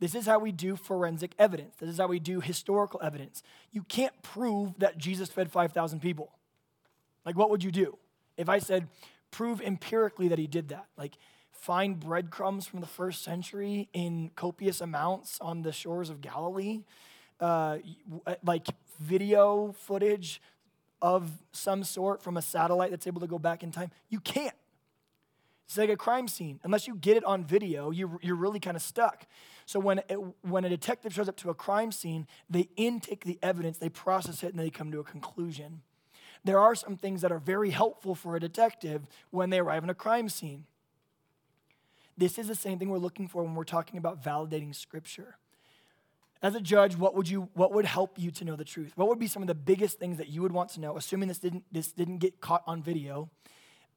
[0.00, 1.76] This is how we do forensic evidence.
[1.80, 3.42] This is how we do historical evidence.
[3.72, 6.32] You can't prove that Jesus fed 5,000 people.
[7.24, 7.96] Like, what would you do?
[8.36, 8.88] If I said,
[9.30, 11.16] prove empirically that he did that, like,
[11.54, 16.82] find breadcrumbs from the first century in copious amounts on the shores of Galilee,
[17.40, 17.78] uh,
[18.44, 18.66] like
[19.00, 20.40] video footage
[21.00, 23.90] of some sort from a satellite that's able to go back in time.
[24.08, 24.54] You can't.
[25.66, 26.60] It's like a crime scene.
[26.62, 29.26] Unless you get it on video, you're, you're really kind of stuck.
[29.66, 33.38] So when, it, when a detective shows up to a crime scene, they intake the
[33.42, 35.80] evidence, they process it, and they come to a conclusion.
[36.44, 39.88] There are some things that are very helpful for a detective when they arrive in
[39.88, 40.66] a crime scene.
[42.16, 45.36] This is the same thing we're looking for when we're talking about validating scripture.
[46.42, 48.92] As a judge, what would you what would help you to know the truth?
[48.96, 51.28] What would be some of the biggest things that you would want to know, assuming
[51.28, 53.30] this didn't this didn't get caught on video?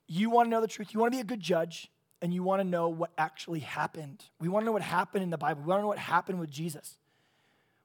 [0.07, 0.93] You want to know the truth.
[0.93, 4.23] You want to be a good judge, and you want to know what actually happened.
[4.39, 5.61] We want to know what happened in the Bible.
[5.63, 6.97] We want to know what happened with Jesus.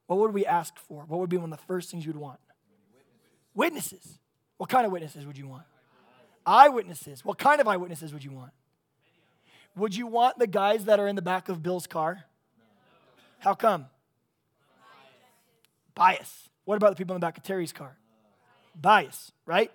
[0.06, 1.04] What would we ask for?
[1.06, 2.38] What would be one of the first things you'd want?
[3.54, 4.18] Witnesses.
[4.58, 5.64] What kind of witnesses would you want?
[6.46, 7.24] Eyewitnesses.
[7.24, 8.52] What kind of eyewitnesses would you want?
[9.76, 12.24] Would you want the guys that are in the back of Bill's car?
[13.38, 13.86] How come?
[15.94, 16.48] Bias.
[16.64, 17.96] What about the people in the back of Terry's car?
[18.74, 19.70] Bias, right?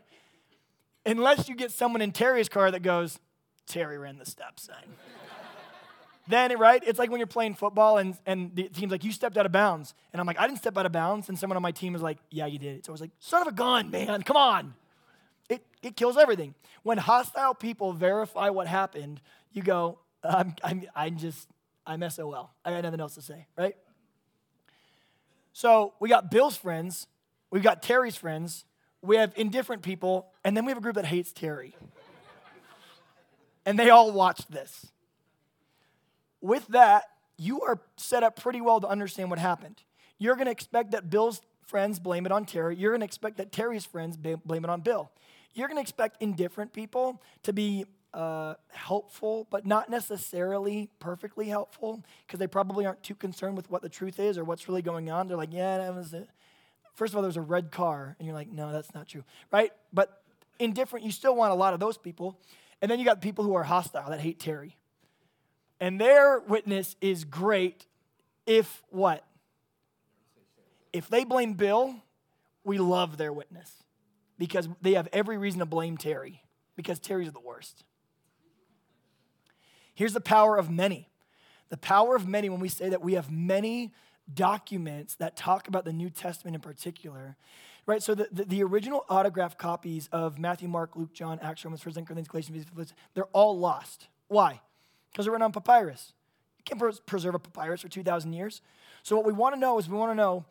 [1.05, 3.19] Unless you get someone in Terry's car that goes,
[3.65, 4.75] Terry ran the stop sign.
[6.27, 6.81] then, right?
[6.85, 9.51] It's like when you're playing football and, and the team's like, you stepped out of
[9.51, 9.93] bounds.
[10.13, 11.29] And I'm like, I didn't step out of bounds.
[11.29, 12.85] And someone on my team is like, yeah, you did.
[12.85, 14.73] So I was like, son of a gun, man, come on.
[15.49, 16.55] It, it kills everything.
[16.83, 19.21] When hostile people verify what happened,
[19.53, 21.47] you go, I'm, I'm, I'm just,
[21.85, 22.51] I'm SOL.
[22.65, 23.75] I got nothing else to say, right?
[25.53, 27.07] So we got Bill's friends,
[27.49, 28.65] we've got Terry's friends,
[29.01, 31.75] we have indifferent people, and then we have a group that hates Terry.
[33.65, 34.87] and they all watched this.
[36.41, 37.05] With that,
[37.37, 39.81] you are set up pretty well to understand what happened.
[40.19, 42.75] You're going to expect that Bill's friends blame it on Terry.
[42.75, 45.11] You're going to expect that Terry's friends blame it on Bill.
[45.57, 52.03] You're going to expect indifferent people to be uh, helpful, but not necessarily perfectly helpful
[52.25, 55.09] because they probably aren't too concerned with what the truth is or what's really going
[55.09, 55.27] on.
[55.27, 56.29] They're like, yeah, that was it.
[56.93, 59.71] First of all, there's a red car, and you're like, no, that's not true, right?
[59.91, 60.21] But
[60.59, 62.39] indifferent, you still want a lot of those people.
[62.79, 64.77] And then you got people who are hostile that hate Terry.
[65.79, 67.87] And their witness is great
[68.45, 69.23] if what?
[70.93, 71.95] If they blame Bill,
[72.63, 73.71] we love their witness
[74.37, 76.43] because they have every reason to blame Terry
[76.75, 77.83] because Terry's the worst.
[79.93, 81.09] Here's the power of many.
[81.69, 83.93] The power of many, when we say that we have many
[84.31, 87.35] documents that talk about the New Testament in particular,
[87.85, 88.03] right?
[88.03, 91.93] So the, the, the original autograph copies of Matthew, Mark, Luke, John, Acts, Romans, 1
[92.05, 94.07] Corinthians, Galatians, they're all lost.
[94.27, 94.61] Why?
[95.11, 96.13] Because they're written on papyrus.
[96.59, 98.61] You can't preserve a papyrus for 2,000 years.
[99.03, 100.45] So what we want to know is we want to know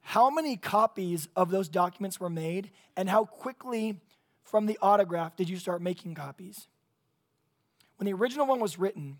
[0.00, 4.00] how many copies of those documents were made and how quickly
[4.42, 6.68] from the autograph did you start making copies?
[7.96, 9.18] When the original one was written,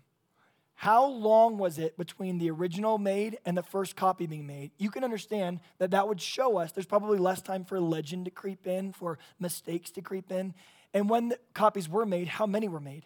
[0.79, 4.71] how long was it between the original made and the first copy being made?
[4.77, 8.31] You can understand that that would show us there's probably less time for legend to
[8.31, 10.53] creep in, for mistakes to creep in.
[10.93, 13.05] And when copies were made, how many were made?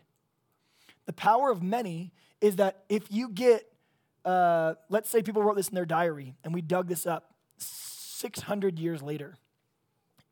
[1.08, 3.68] The power of many is that if you get,
[4.24, 7.33] uh, let's say people wrote this in their diary and we dug this up
[7.64, 9.36] 600 years later,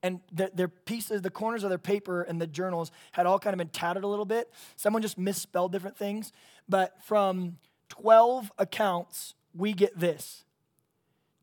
[0.04, 3.54] and the, their pieces, the corners of their paper and the journals had all kind
[3.54, 4.52] of been tattered a little bit.
[4.76, 6.32] Someone just misspelled different things.
[6.68, 7.58] But from
[7.90, 10.44] 12 accounts, we get this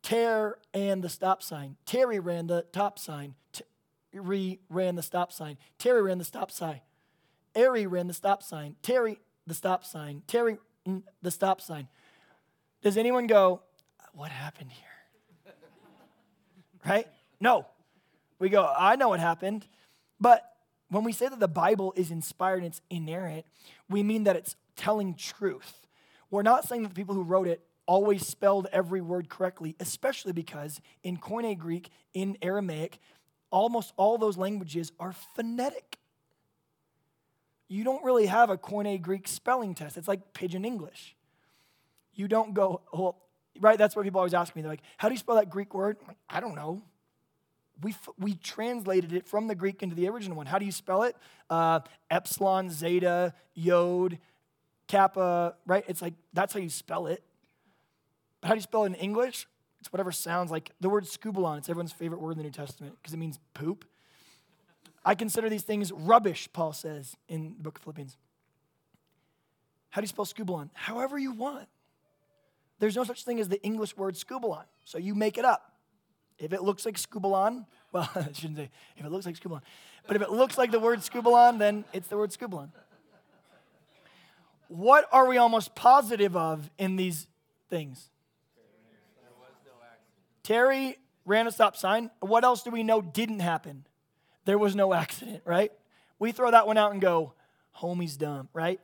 [0.03, 1.77] Terry and the stop sign.
[1.87, 3.35] Terry ran the top sign.
[3.53, 5.57] Terry ran the stop sign.
[5.79, 6.81] Terry ran the stop sign.
[7.57, 8.77] Ari ran the stop sign.
[8.83, 10.23] Terry, the stop sign.
[10.27, 11.89] Terry, mm, the stop sign.
[12.83, 13.63] Does anyone go,
[14.13, 14.88] what happened here?
[16.87, 17.07] Right?
[17.41, 17.67] No.
[18.39, 19.67] We go, I know what happened.
[20.21, 20.45] But
[20.91, 23.45] when we say that the Bible is inspired and it's inerrant,
[23.89, 25.87] we mean that it's telling truth.
[26.31, 30.33] We're not saying that the people who wrote it always spelled every word correctly, especially
[30.33, 32.99] because in Koine Greek, in Aramaic,
[33.51, 35.99] almost all those languages are phonetic.
[37.69, 39.97] you don't really have a Koine Greek spelling test.
[39.97, 41.15] It's like pidgin English.
[42.15, 43.17] You don't go, well,
[43.61, 43.79] right?
[43.79, 44.63] That's what people always ask me.
[44.63, 45.97] They're like, how do you spell that Greek word?
[46.07, 46.83] Like, I don't know.
[47.83, 50.47] We, we translated it from the Greek into the original one.
[50.47, 51.17] How do you spell it?
[51.49, 51.81] Uh,
[52.11, 54.19] epsilon, zeta, yod,
[54.89, 55.85] kappa, right?
[55.87, 57.23] It's like, that's how you spell it.
[58.41, 59.47] But how do you spell it in English?
[59.79, 61.59] It's whatever sounds like the word skubalon.
[61.59, 63.85] It's everyone's favorite word in the New Testament because it means poop.
[65.05, 68.17] I consider these things rubbish, Paul says in the book of Philippians.
[69.91, 70.71] How do you spell skubalon?
[70.75, 71.69] However you want.
[72.79, 75.73] There's no such thing as the English word skubalon, so you make it up.
[76.39, 79.63] If it looks like skubalon, well, I shouldn't say if it looks like skubalon,
[80.07, 82.71] but if it looks like the word skubalon, then it's the word skubalon.
[84.69, 87.27] What are we almost positive of in these
[87.71, 88.11] things?
[90.43, 92.11] Terry ran a stop sign.
[92.21, 93.87] What else do we know didn't happen?
[94.45, 95.73] There was no accident, right?
[96.19, 97.35] We throw that one out and go,
[97.77, 98.81] homie's dumb, right?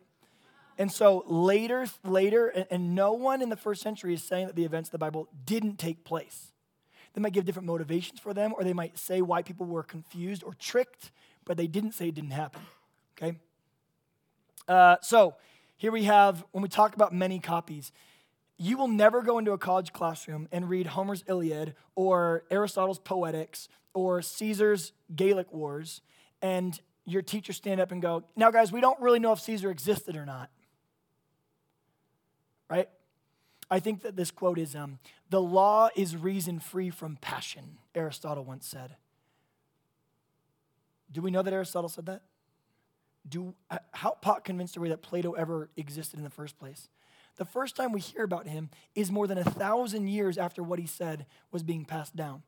[0.78, 4.64] And so later, later, and no one in the first century is saying that the
[4.64, 6.52] events of the Bible didn't take place.
[7.14, 10.42] They might give different motivations for them, or they might say why people were confused
[10.42, 11.12] or tricked,
[11.44, 12.62] but they didn't say it didn't happen.
[13.16, 13.38] Okay?
[14.66, 15.36] Uh, so
[15.76, 17.92] here we have, when we talk about many copies,
[18.56, 23.68] you will never go into a college classroom and read Homer's Iliad or Aristotle's Poetics
[23.92, 26.00] or Caesar's Gallic Wars
[26.42, 29.70] and your teacher stand up and go, Now, guys, we don't really know if Caesar
[29.70, 30.50] existed or not.
[32.70, 32.88] Right?
[33.70, 34.98] I think that this quote is um,
[35.30, 38.96] The law is reason free from passion, Aristotle once said.
[41.10, 42.22] Do we know that Aristotle said that?
[43.26, 46.88] Do, uh, how pot convinced are we that Plato ever existed in the first place?
[47.36, 50.78] The first time we hear about him is more than a thousand years after what
[50.78, 52.42] he said was being passed down.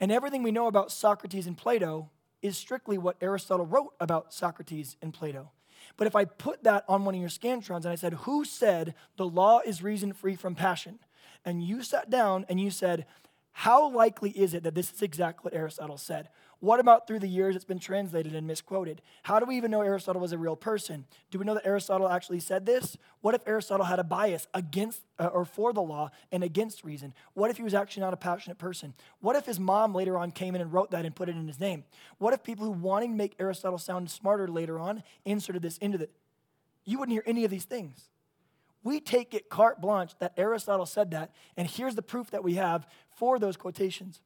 [0.00, 4.96] And everything we know about Socrates and Plato is strictly what Aristotle wrote about Socrates
[5.02, 5.50] and Plato.
[5.96, 8.94] But if I put that on one of your Scantrons and I said, Who said
[9.16, 10.98] the law is reason free from passion?
[11.44, 13.06] And you sat down and you said,
[13.52, 16.28] How likely is it that this is exactly what Aristotle said?
[16.60, 19.02] What about through the years it's been translated and misquoted?
[19.22, 21.04] How do we even know Aristotle was a real person?
[21.30, 22.96] Do we know that Aristotle actually said this?
[23.20, 27.12] What if Aristotle had a bias against uh, or for the law and against reason?
[27.34, 28.94] What if he was actually not a passionate person?
[29.20, 31.46] What if his mom later on came in and wrote that and put it in
[31.46, 31.84] his name?
[32.16, 36.02] What if people who wanting to make Aristotle sound smarter later on inserted this into
[36.02, 36.10] it?
[36.86, 38.08] You wouldn't hear any of these things.
[38.82, 42.54] We take it carte blanche that Aristotle said that, and here's the proof that we
[42.54, 44.20] have for those quotations.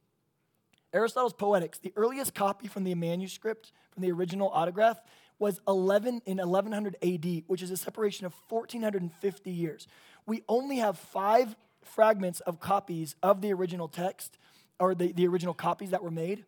[0.93, 5.01] Aristotle's Poetics, the earliest copy from the manuscript, from the original autograph,
[5.39, 9.87] was 11 in 1100 AD, which is a separation of 1450 years.
[10.25, 14.37] We only have five fragments of copies of the original text,
[14.79, 16.45] or the, the original copies that were made.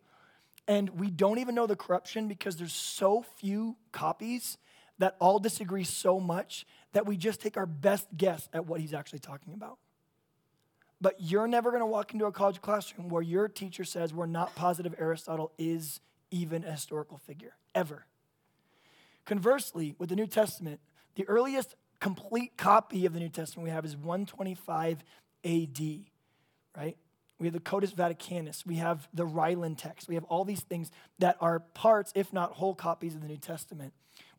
[0.68, 4.58] And we don't even know the corruption because there's so few copies
[4.98, 8.94] that all disagree so much that we just take our best guess at what he's
[8.94, 9.78] actually talking about.
[11.04, 14.24] But you're never going to walk into a college classroom where your teacher says we're
[14.24, 16.00] not positive Aristotle is
[16.30, 18.06] even a historical figure, ever.
[19.26, 20.80] Conversely, with the New Testament,
[21.16, 25.04] the earliest complete copy of the New Testament we have is 125
[25.44, 25.78] AD,
[26.74, 26.96] right?
[27.38, 28.64] We have the Codex Vaticanus.
[28.64, 30.08] We have the Ryland text.
[30.08, 33.36] We have all these things that are parts, if not whole copies of the New
[33.36, 33.92] Testament.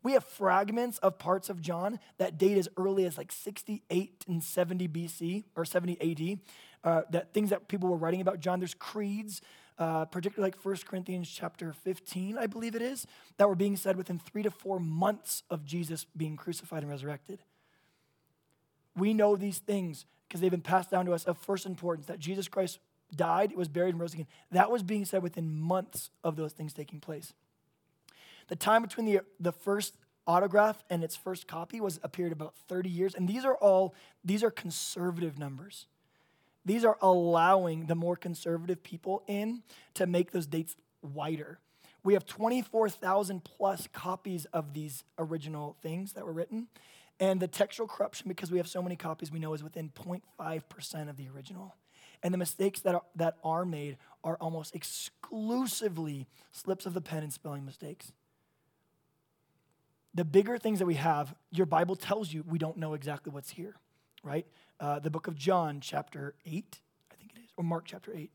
[0.06, 4.40] We have fragments of parts of John that date as early as like 68 and
[4.40, 6.38] 70 BC or 70 AD.
[6.84, 8.60] Uh, that things that people were writing about John.
[8.60, 9.42] There's creeds,
[9.80, 13.04] uh, particularly like 1 Corinthians chapter 15, I believe it is,
[13.36, 17.40] that were being said within three to four months of Jesus being crucified and resurrected.
[18.94, 22.20] We know these things because they've been passed down to us of first importance that
[22.20, 22.78] Jesus Christ
[23.12, 24.28] died, was buried, and rose again.
[24.52, 27.32] That was being said within months of those things taking place.
[28.48, 29.94] The time between the, the first
[30.26, 33.14] autograph and its first copy was a period of about 30 years.
[33.14, 33.94] And these are all,
[34.24, 35.86] these are conservative numbers.
[36.64, 39.62] These are allowing the more conservative people in
[39.94, 41.60] to make those dates wider.
[42.02, 46.68] We have 24,000 plus copies of these original things that were written.
[47.18, 51.08] And the textual corruption, because we have so many copies, we know is within 0.5%
[51.08, 51.74] of the original.
[52.22, 57.22] And the mistakes that are, that are made are almost exclusively slips of the pen
[57.22, 58.12] and spelling mistakes
[60.16, 63.50] the bigger things that we have, your Bible tells you we don't know exactly what's
[63.50, 63.76] here,
[64.24, 64.46] right?
[64.80, 66.80] Uh, the book of John, chapter 8,
[67.12, 68.30] I think it is, or Mark, chapter 8,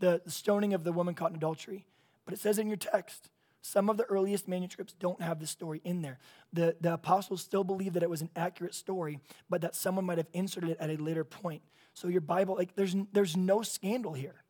[0.00, 1.84] the, the stoning of the woman caught in adultery.
[2.24, 3.28] But it says in your text,
[3.60, 6.18] some of the earliest manuscripts don't have this story in there.
[6.52, 9.20] The, the apostles still believe that it was an accurate story,
[9.50, 11.62] but that someone might have inserted it at a later point.
[11.92, 14.42] So your Bible, like, there's, there's no scandal here.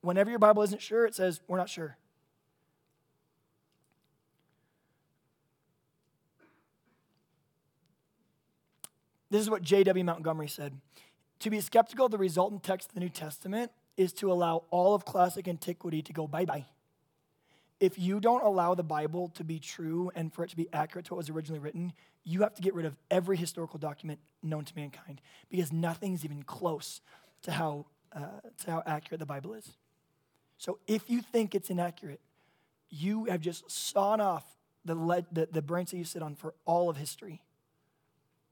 [0.00, 1.98] Whenever your Bible isn't sure, it says, we're not sure.
[9.32, 10.04] This is what J.W.
[10.04, 10.78] Montgomery said.
[11.38, 14.94] To be skeptical of the resultant text of the New Testament is to allow all
[14.94, 16.66] of classic antiquity to go bye bye.
[17.80, 21.06] If you don't allow the Bible to be true and for it to be accurate
[21.06, 24.66] to what was originally written, you have to get rid of every historical document known
[24.66, 27.00] to mankind because nothing's even close
[27.44, 28.26] to how, uh,
[28.64, 29.78] to how accurate the Bible is.
[30.58, 32.20] So if you think it's inaccurate,
[32.90, 34.44] you have just sawn off
[34.84, 37.40] the, le- the, the branch that you sit on for all of history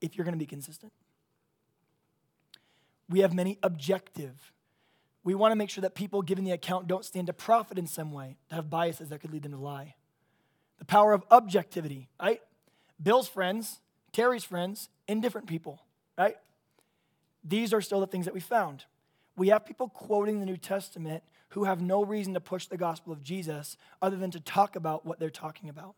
[0.01, 0.93] if you're going to be consistent.
[3.09, 4.53] We have many objective.
[5.25, 7.87] We want to make sure that people giving the account don't stand to profit in
[7.87, 9.95] some way, to have biases that could lead them to lie.
[10.79, 12.41] The power of objectivity, right?
[13.03, 13.81] Bill's friends,
[14.13, 15.83] Terry's friends, indifferent people,
[16.17, 16.37] right?
[17.45, 18.85] These are still the things that we found.
[19.37, 23.13] We have people quoting the New Testament who have no reason to push the gospel
[23.13, 25.95] of Jesus other than to talk about what they're talking about.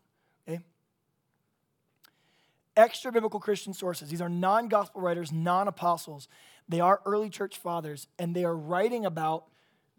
[2.75, 4.09] Extra biblical Christian sources.
[4.09, 6.27] These are non gospel writers, non apostles.
[6.67, 9.45] They are early church fathers, and they are writing about,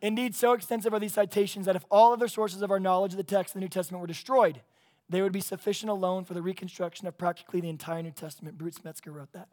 [0.00, 3.18] Indeed, so extensive are these citations that if all other sources of our knowledge of
[3.18, 4.62] the text of the New Testament were destroyed,
[5.10, 8.56] they would be sufficient alone for the reconstruction of practically the entire New Testament.
[8.56, 9.48] Bruce Metzger wrote that.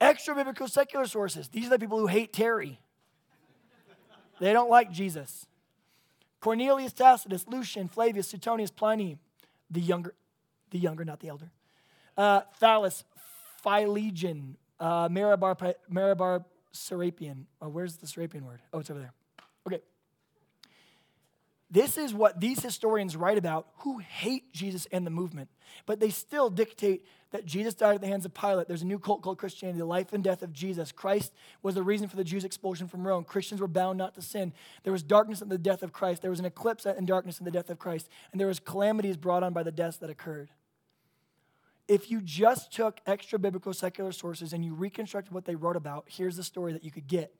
[0.00, 1.46] Extra biblical secular sources.
[1.46, 2.80] These are the people who hate Terry.
[4.40, 5.46] They don't like Jesus.
[6.40, 9.18] Cornelius Tacitus, Lucian, Flavius, Suetonius, Pliny,
[9.70, 10.14] the younger,
[10.70, 11.50] the younger, not the elder.
[12.16, 13.04] Uh, Thallus,
[13.62, 17.44] Philologian, uh, Marabar, Mara bar Serapion.
[17.62, 18.60] Oh, where's the Serapion word?
[18.72, 19.12] Oh, it's over there.
[21.74, 25.48] This is what these historians write about who hate Jesus and the movement,
[25.86, 28.68] but they still dictate that Jesus died at the hands of Pilate.
[28.68, 30.92] There's a new cult called Christianity, the life and death of Jesus.
[30.92, 31.32] Christ
[31.64, 33.24] was the reason for the Jews' expulsion from Rome.
[33.24, 34.52] Christians were bound not to sin.
[34.84, 36.22] There was darkness in the death of Christ.
[36.22, 38.08] There was an eclipse and darkness in the death of Christ.
[38.30, 40.50] And there was calamities brought on by the deaths that occurred.
[41.88, 46.04] If you just took extra biblical secular sources and you reconstructed what they wrote about,
[46.06, 47.34] here's the story that you could get.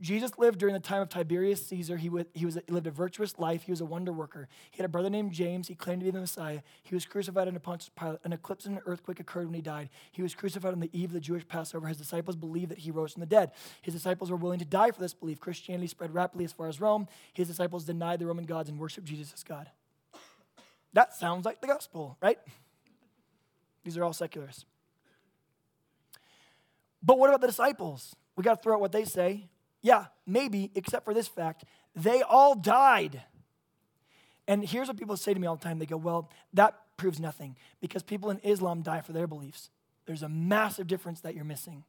[0.00, 1.96] Jesus lived during the time of Tiberius Caesar.
[1.96, 3.62] He, was, he, was, he lived a virtuous life.
[3.62, 4.46] He was a wonder worker.
[4.70, 5.66] He had a brother named James.
[5.66, 6.60] He claimed to be the Messiah.
[6.84, 8.20] He was crucified under Pontius Pilate.
[8.22, 9.88] An eclipse and an earthquake occurred when he died.
[10.12, 11.88] He was crucified on the eve of the Jewish Passover.
[11.88, 13.50] His disciples believed that he rose from the dead.
[13.82, 15.40] His disciples were willing to die for this belief.
[15.40, 17.08] Christianity spread rapidly as far as Rome.
[17.32, 19.68] His disciples denied the Roman gods and worshiped Jesus as God.
[20.92, 22.38] That sounds like the gospel, right?
[23.82, 24.64] These are all secularists.
[27.02, 28.14] But what about the disciples?
[28.36, 29.48] We got to throw out what they say.
[29.88, 31.64] Yeah, maybe, except for this fact
[31.96, 33.22] they all died.
[34.46, 37.18] And here's what people say to me all the time they go, well, that proves
[37.18, 39.70] nothing because people in Islam die for their beliefs.
[40.04, 41.84] There's a massive difference that you're missing.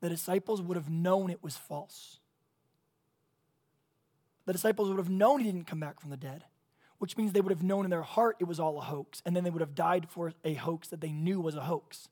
[0.00, 2.18] The disciples would have known it was false.
[4.44, 6.42] The disciples would have known he didn't come back from the dead,
[6.98, 9.36] which means they would have known in their heart it was all a hoax, and
[9.36, 12.08] then they would have died for a hoax that they knew was a hoax.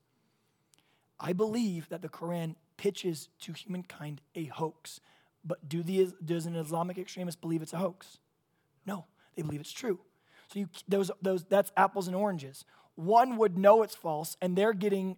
[1.19, 5.01] I believe that the Quran pitches to humankind a hoax.
[5.45, 8.17] But do the, does an Islamic extremist believe it's a hoax?
[8.87, 9.05] No,
[9.35, 9.99] they believe it's true.
[10.51, 12.65] So you, those, those, that's apples and oranges.
[12.95, 15.17] One would know it's false, and they're getting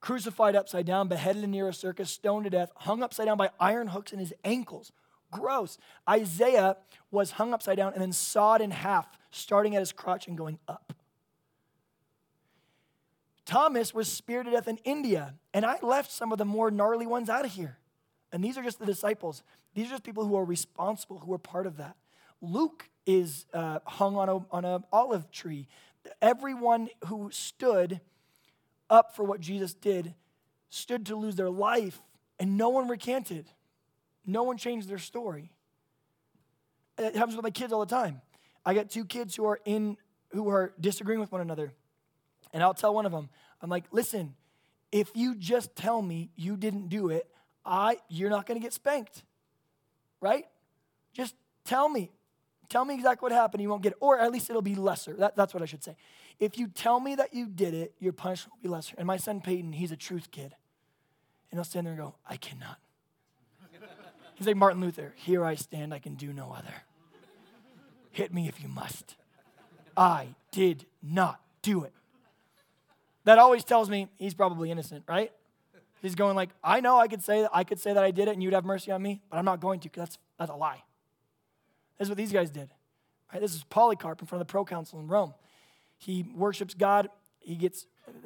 [0.00, 3.88] crucified upside down, beheaded in a circus, stoned to death, hung upside down by iron
[3.88, 4.92] hooks in his ankles.
[5.30, 5.78] Gross.
[6.06, 6.76] Isaiah
[7.10, 10.58] was hung upside down and then sawed in half, starting at his crotch and going
[10.68, 10.92] up.
[13.48, 17.06] Thomas was speared to death in India, and I left some of the more gnarly
[17.06, 17.78] ones out of here.
[18.30, 19.42] And these are just the disciples.
[19.74, 21.96] These are just people who are responsible, who are part of that.
[22.42, 25.66] Luke is uh, hung on a on an olive tree.
[26.20, 28.02] Everyone who stood
[28.90, 30.14] up for what Jesus did
[30.68, 32.02] stood to lose their life,
[32.38, 33.46] and no one recanted.
[34.26, 35.52] No one changed their story.
[36.98, 38.20] It happens with my kids all the time.
[38.66, 39.96] I got two kids who are in
[40.32, 41.72] who are disagreeing with one another
[42.52, 43.28] And I'll tell one of them,
[43.60, 44.34] I'm like, listen,
[44.90, 47.28] if you just tell me you didn't do it,
[47.64, 49.22] I you're not to get spanked.
[50.20, 50.46] Right?
[51.12, 51.34] Just
[51.64, 52.10] tell me.
[52.68, 53.62] Tell me exactly what happened.
[53.62, 53.98] You won't get it.
[54.00, 55.14] Or at least it'll be lesser.
[55.14, 55.96] That, that's what I should say.
[56.38, 58.94] If you tell me that you did it, your punishment will be lesser.
[58.98, 60.54] And my son Peyton, he's a truth kid.
[61.50, 62.78] And he'll stand there and go, I cannot.
[64.34, 65.14] He's like Martin Luther.
[65.16, 66.74] Here I stand, I can do no other.
[68.10, 69.16] Hit me if you must.
[69.96, 71.92] I did not do it.
[73.28, 75.30] That always tells me he's probably innocent, right?
[76.00, 78.26] He's going like, I know I could say that I could say that I did
[78.26, 80.50] it and you'd have mercy on me, but I'm not going to because that's, that's
[80.50, 80.82] a lie.
[81.98, 82.70] This is what these guys did.
[83.30, 83.42] Right?
[83.42, 85.34] This is Polycarp in front of the proconsul in Rome.
[85.98, 87.10] He worships God.
[87.40, 87.84] He gets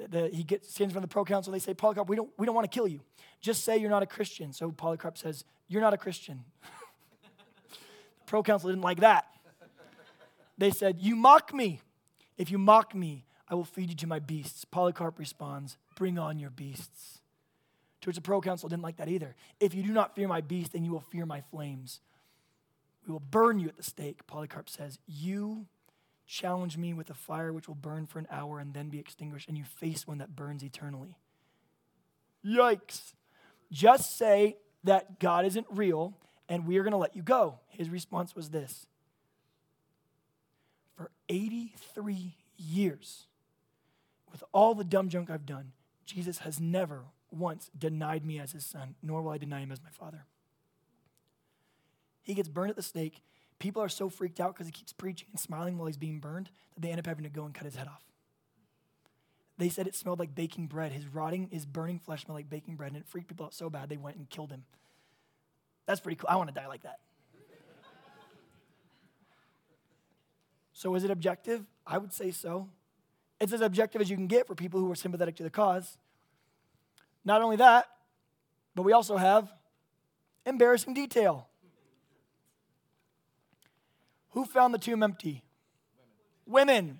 [0.08, 1.52] the, he gets stands in front of the proconsul.
[1.52, 3.00] They say, Polycarp, we don't, we don't want to kill you.
[3.40, 4.52] Just say you're not a Christian.
[4.52, 6.44] So Polycarp says, You're not a Christian.
[7.72, 7.76] the
[8.26, 9.26] proconsul didn't like that.
[10.58, 11.80] They said, You mock me.
[12.38, 14.64] If you mock me, I will feed you to my beasts.
[14.64, 17.18] Polycarp responds, Bring on your beasts.
[18.04, 19.36] Which the proconsul didn't like that either.
[19.60, 22.00] If you do not fear my beast, then you will fear my flames.
[23.06, 24.98] We will burn you at the stake, Polycarp says.
[25.06, 25.66] You
[26.26, 29.48] challenge me with a fire which will burn for an hour and then be extinguished,
[29.48, 31.18] and you face one that burns eternally.
[32.44, 33.12] Yikes.
[33.70, 36.16] Just say that God isn't real
[36.48, 37.58] and we are going to let you go.
[37.68, 38.86] His response was this
[40.96, 43.26] For 83 years,
[44.32, 45.72] with all the dumb junk I've done,
[46.04, 49.82] Jesus has never once denied me as his son, nor will I deny him as
[49.82, 50.26] my father.
[52.22, 53.22] He gets burned at the stake.
[53.58, 56.50] People are so freaked out because he keeps preaching and smiling while he's being burned
[56.74, 58.02] that they end up having to go and cut his head off.
[59.58, 60.92] They said it smelled like baking bread.
[60.92, 63.70] His rotting, his burning flesh smelled like baking bread, and it freaked people out so
[63.70, 64.64] bad they went and killed him.
[65.86, 66.28] That's pretty cool.
[66.30, 66.98] I want to die like that.
[70.72, 71.64] so, is it objective?
[71.86, 72.68] I would say so.
[73.42, 75.98] It's as objective as you can get for people who are sympathetic to the cause.
[77.24, 77.88] Not only that,
[78.76, 79.52] but we also have
[80.46, 81.48] embarrassing detail.
[84.30, 85.42] Who found the tomb empty?
[86.46, 86.84] Women.
[86.84, 86.98] women.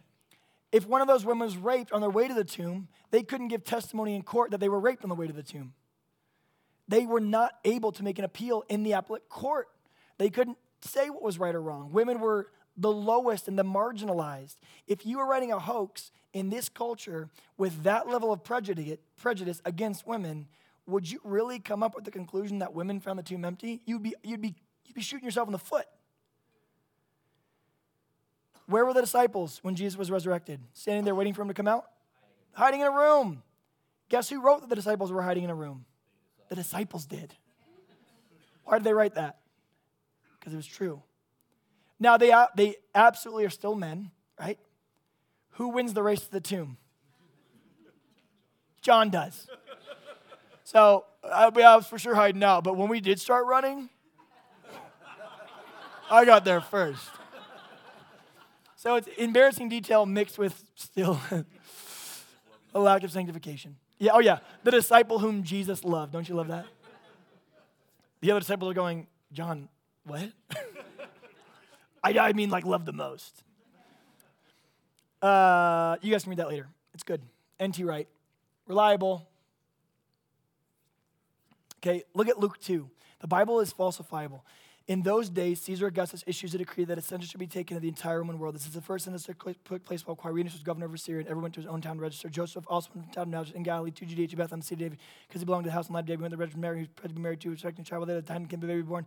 [0.72, 3.48] If one of those women was raped on their way to the tomb, they couldn't
[3.48, 5.74] give testimony in court that they were raped on the way to the tomb.
[6.88, 9.68] They were not able to make an appeal in the appellate court.
[10.18, 11.92] They couldn't say what was right or wrong.
[11.92, 14.56] Women were the lowest and the marginalized.
[14.86, 19.60] If you were writing a hoax in this culture with that level of prejudice, prejudice
[19.64, 20.46] against women,
[20.86, 23.82] would you really come up with the conclusion that women found the tomb empty?
[23.84, 24.54] You'd be, you'd be,
[24.86, 25.86] you'd be shooting yourself in the foot.
[28.66, 30.60] Where were the disciples when Jesus was resurrected?
[30.72, 31.84] Standing there waiting for him to come out?
[32.52, 33.42] Hiding in a room.
[34.08, 35.84] Guess who wrote that the disciples were hiding in a room?
[36.48, 37.34] The disciples did.
[38.64, 39.38] Why did they write that?
[40.38, 41.02] Because it was true.
[42.02, 44.58] Now, they, they absolutely are still men, right?
[45.50, 46.76] Who wins the race to the tomb?
[48.80, 49.46] John does.
[50.64, 53.88] So I, I was for sure hiding out, but when we did start running,
[56.10, 57.08] I got there first.
[58.74, 61.20] So it's embarrassing detail mixed with still
[62.74, 63.76] a lack of sanctification.
[64.00, 66.12] Yeah, oh yeah, the disciple whom Jesus loved.
[66.12, 66.66] Don't you love that?
[68.22, 69.68] The other disciples are going, John,
[70.04, 70.32] what?
[72.02, 73.42] I, I mean, like, love the most.
[75.20, 76.68] Uh, you guys can read that later.
[76.94, 77.22] It's good.
[77.60, 77.84] N.T.
[77.84, 78.08] Wright.
[78.66, 79.28] Reliable.
[81.78, 82.88] Okay, look at Luke 2.
[83.20, 84.40] The Bible is falsifiable.
[84.88, 87.82] In those days, Caesar Augustus issues a decree that a census should be taken of
[87.82, 88.56] the entire Roman world.
[88.56, 91.28] This is the first census that took place while Quirinius was governor of Syria, and
[91.28, 92.28] everyone went to his own town to register.
[92.28, 94.84] Joseph, also went the town of Nazareth in Galilee, to Judea, to Bethlehem, the city
[94.84, 94.98] of David,
[95.28, 96.22] because he belonged to the house and line of David.
[96.22, 98.10] Went to register Mary, who was to be married to, expecting a child.
[98.10, 99.06] At the time, the baby born.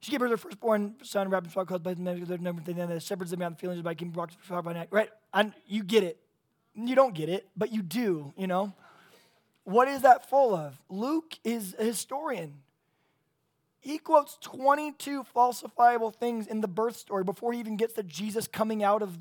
[0.00, 3.52] She gave her firstborn son, wrapped in caused by the men, the shepherds them out
[3.52, 4.88] the fields by King Brock by night.
[4.90, 5.10] Right?
[5.34, 6.18] And you get it.
[6.74, 8.72] You don't get it, but you do, you know.
[9.64, 10.80] What is that full of?
[10.88, 12.54] Luke is a historian.
[13.80, 18.46] He quotes 22 falsifiable things in the birth story before he even gets to Jesus
[18.46, 19.18] coming out of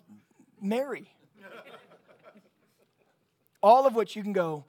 [0.62, 1.12] Mary.
[3.62, 4.64] All of which you can go,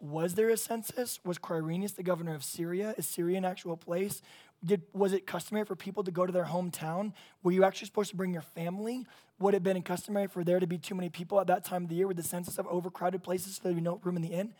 [0.00, 1.18] was there a census?
[1.24, 2.94] Was Quirinius the governor of Syria?
[2.96, 4.22] Is Syria an actual place?
[4.64, 7.12] Did, was it customary for people to go to their hometown?
[7.42, 9.06] Were you actually supposed to bring your family?
[9.38, 11.84] Would it have been customary for there to be too many people at that time
[11.84, 14.22] of the year with the census of overcrowded places so there'd be no room in
[14.22, 14.52] the inn?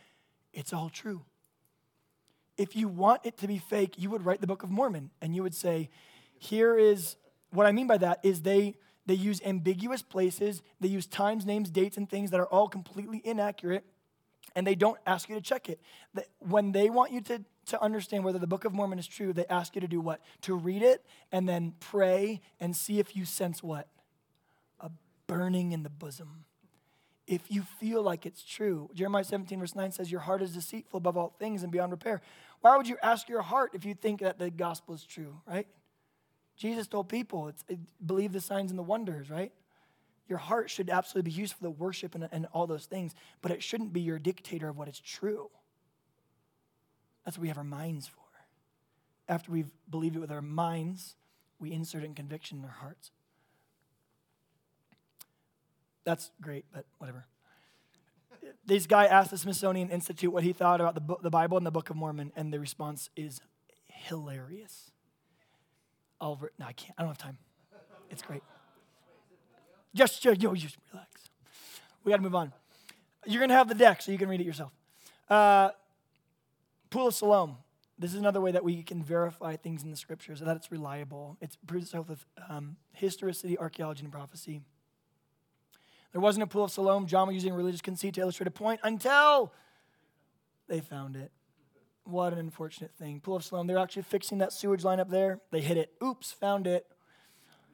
[0.53, 1.23] It's all true
[2.61, 5.35] if you want it to be fake, you would write the Book of Mormon and
[5.35, 5.89] you would say,
[6.39, 7.17] here is
[7.53, 8.77] what I mean by that is they
[9.07, 13.23] they use ambiguous places, they use times, names, dates, and things that are all completely
[13.25, 13.85] inaccurate,
[14.55, 15.81] and they don't ask you to check it.
[16.39, 19.47] When they want you to, to understand whether the Book of Mormon is true, they
[19.47, 20.21] ask you to do what?
[20.43, 23.89] To read it and then pray and see if you sense what?
[24.81, 24.91] A
[25.27, 26.45] burning in the bosom
[27.31, 28.91] if you feel like it's true.
[28.93, 32.21] Jeremiah 17, verse 9 says, Your heart is deceitful above all things and beyond repair.
[32.61, 35.69] Why would you ask your heart if you think that the gospel is true, right?
[36.57, 39.53] Jesus told people, it's, it, believe the signs and the wonders, right?
[40.29, 43.53] Your heart should absolutely be used for the worship and, and all those things, but
[43.53, 45.51] it shouldn't be your dictator of what is true.
[47.31, 48.25] That's what we have our minds for.
[49.29, 51.15] After we've believed it with our minds,
[51.61, 53.13] we insert in conviction in our hearts.
[56.03, 57.27] That's great, but whatever.
[58.67, 61.71] This guy asked the Smithsonian Institute what he thought about the, the Bible and the
[61.71, 63.41] Book of Mormon, and the response is
[63.87, 64.91] hilarious.
[66.21, 66.95] Oliver, no, I can't.
[66.99, 67.39] I don't have time.
[68.11, 68.43] It's great.
[69.95, 71.31] Just, yo, just relax.
[72.03, 72.53] We got to move on.
[73.25, 74.73] You're going to have the deck, so you can read it yourself.
[75.29, 75.71] Uh,
[76.91, 77.57] Pool of Siloam.
[77.99, 81.37] This is another way that we can verify things in the scriptures, that it's reliable.
[81.41, 84.63] It proves itself with um, historicity, archaeology, and prophecy.
[86.13, 87.07] There wasn't a pool of Siloam.
[87.07, 89.53] John was using religious conceit to illustrate a point until
[90.67, 91.31] they found it.
[92.05, 93.21] What an unfortunate thing.
[93.21, 95.41] Pool of Siloam, they're actually fixing that sewage line up there.
[95.53, 95.93] They hit it.
[96.03, 96.87] Oops, found it.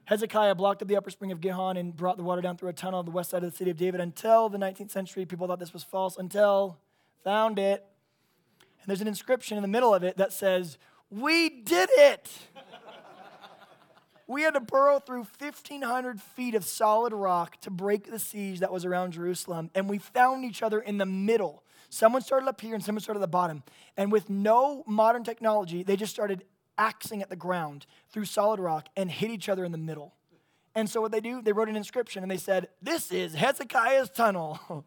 [0.05, 2.73] Hezekiah blocked up the upper spring of Gihon and brought the water down through a
[2.73, 5.25] tunnel on the west side of the city of David until the 19th century.
[5.25, 6.77] People thought this was false until
[7.23, 7.85] found it.
[8.87, 10.77] And there's an inscription in the middle of it that says,
[11.11, 12.31] We did it.
[14.27, 18.71] we had to burrow through 1,500 feet of solid rock to break the siege that
[18.71, 19.71] was around Jerusalem.
[19.75, 21.63] And we found each other in the middle.
[21.89, 23.63] Someone started up here and someone started at the bottom.
[23.97, 26.45] And with no modern technology, they just started
[26.77, 30.13] axing at the ground through solid rock and hit each other in the middle.
[30.75, 34.11] And so what they do, they wrote an inscription and they said, This is Hezekiah's
[34.11, 34.59] tunnel.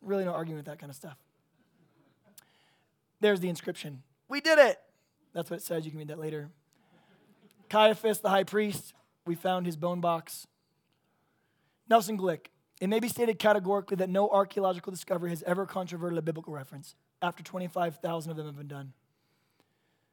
[0.00, 1.18] really no arguing with that kind of stuff.
[3.20, 4.02] There's the inscription.
[4.28, 4.78] We did it.
[5.34, 5.84] That's what it says.
[5.84, 6.50] You can read that later.
[7.68, 8.94] Caiaphas, the high priest,
[9.26, 10.46] we found his bone box.
[11.88, 12.46] Nelson Glueck.
[12.80, 16.94] It may be stated categorically that no archaeological discovery has ever controverted a biblical reference
[17.20, 18.92] after 25,000 of them have been done.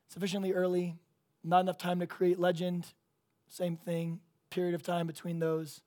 [0.07, 0.95] Sufficiently early,
[1.43, 2.93] not enough time to create legend,
[3.47, 5.81] same thing, period of time between those.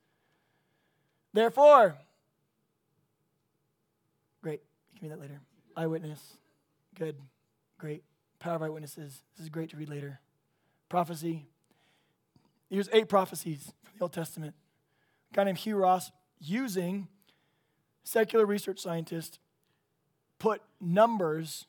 [1.33, 1.97] Therefore,
[4.41, 4.63] great,
[4.93, 5.41] you can read that later.
[5.77, 6.37] Eyewitness,
[6.99, 7.17] good,
[7.79, 8.03] great.
[8.41, 10.21] Power of eyewitnesses, this is great to read later.
[10.89, 11.47] Prophecy,
[12.69, 14.55] here's eight prophecies from the Old Testament.
[15.33, 17.09] A guy named Hugh Ross, using
[18.03, 19.39] secular research scientists,
[20.39, 21.67] put numbers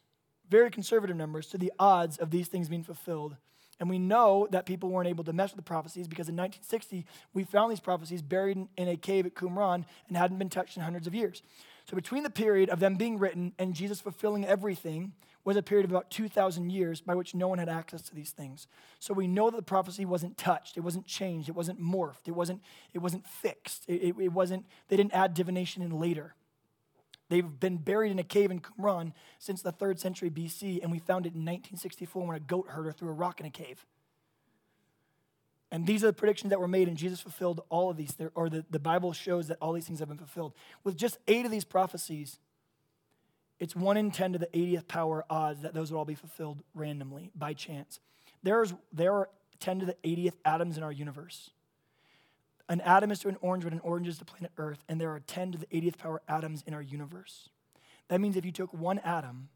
[0.50, 3.36] very conservative numbers to the odds of these things being fulfilled.
[3.80, 7.06] And we know that people weren't able to mess with the prophecies because in 1960,
[7.34, 10.84] we found these prophecies buried in a cave at Qumran and hadn't been touched in
[10.84, 11.44] hundreds of years.
[11.90, 15.14] So, between the period of them being written and Jesus fulfilling everything
[15.44, 18.30] was a period of about 2,000 years by which no one had access to these
[18.30, 18.68] things.
[19.00, 22.36] So, we know that the prophecy wasn't touched, it wasn't changed, it wasn't morphed, it
[22.36, 22.62] wasn't,
[22.94, 26.36] it wasn't fixed, it, it, wasn't, they didn't add divination in later.
[27.30, 31.00] They've been buried in a cave in Qumran since the third century BC, and we
[31.00, 33.84] found it in 1964 when a goat herder threw a rock in a cave.
[35.72, 38.50] And these are the predictions that were made, and Jesus fulfilled all of these, or
[38.50, 40.54] the, the Bible shows that all these things have been fulfilled.
[40.84, 42.40] With just eight of these prophecies,
[43.60, 46.64] it's one in 10 to the 80th power odds that those would all be fulfilled
[46.74, 48.00] randomly, by chance.
[48.42, 51.52] There's, there are 10 to the 80th atoms in our universe.
[52.68, 55.12] An atom is to an orange what an orange is to planet Earth, and there
[55.12, 57.50] are 10 to the 80th power atoms in our universe.
[58.08, 59.50] That means if you took one atom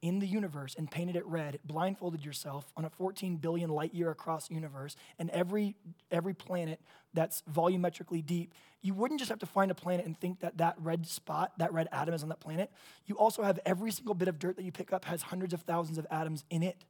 [0.00, 4.10] in the universe and painted it red, blindfolded yourself on a 14 billion light year
[4.10, 5.74] across universe, and every,
[6.10, 6.80] every planet
[7.14, 10.76] that's volumetrically deep, you wouldn't just have to find a planet and think that that
[10.78, 12.70] red spot, that red atom is on that planet.
[13.06, 15.62] You also have every single bit of dirt that you pick up has hundreds of
[15.62, 16.84] thousands of atoms in it.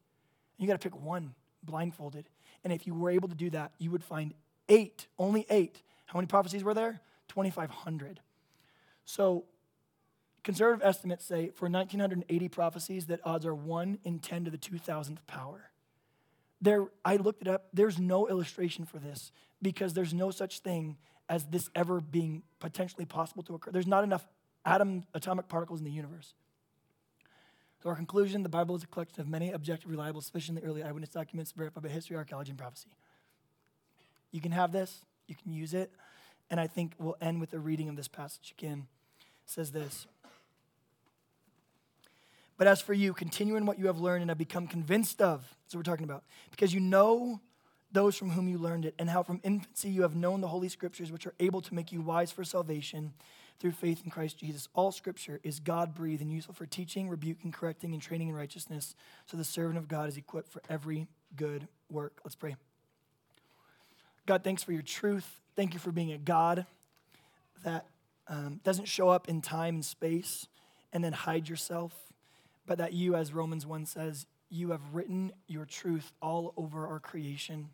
[0.58, 2.28] And you got to pick one blindfolded.
[2.64, 4.34] And if you were able to do that, you would find
[4.68, 5.82] Eight, only eight.
[6.06, 7.00] How many prophecies were there?
[7.28, 8.20] 2,500.
[9.04, 9.44] So,
[10.48, 15.18] conservative estimates say for 1,980 prophecies that odds are 1 in 10 to the 2,000th
[15.26, 15.68] power.
[16.62, 17.66] There, I looked it up.
[17.74, 19.30] There's no illustration for this
[19.60, 20.96] because there's no such thing
[21.28, 23.72] as this ever being potentially possible to occur.
[23.72, 24.26] There's not enough
[24.64, 26.32] atom atomic particles in the universe.
[27.82, 31.10] So, our conclusion the Bible is a collection of many objective, reliable, sufficiently early eyewitness
[31.10, 32.88] documents verified by history, archaeology, and prophecy.
[34.30, 35.92] You can have this, you can use it.
[36.48, 38.86] And I think we'll end with a reading of this passage again.
[39.44, 40.06] It says this.
[42.58, 45.40] But as for you, continue in what you have learned and have become convinced of.
[45.40, 46.24] That's what we're talking about.
[46.50, 47.40] Because you know
[47.90, 50.68] those from whom you learned it, and how from infancy you have known the Holy
[50.68, 53.14] Scriptures, which are able to make you wise for salvation
[53.58, 54.68] through faith in Christ Jesus.
[54.74, 58.94] All Scripture is God breathed and useful for teaching, rebuking, correcting, and training in righteousness,
[59.26, 62.20] so the servant of God is equipped for every good work.
[62.24, 62.56] Let's pray.
[64.26, 65.40] God, thanks for your truth.
[65.56, 66.66] Thank you for being a God
[67.64, 67.86] that
[68.28, 70.46] um, doesn't show up in time and space
[70.92, 71.94] and then hide yourself,
[72.68, 77.00] but that you, as Romans 1 says, you have written your truth all over our
[77.00, 77.70] creation.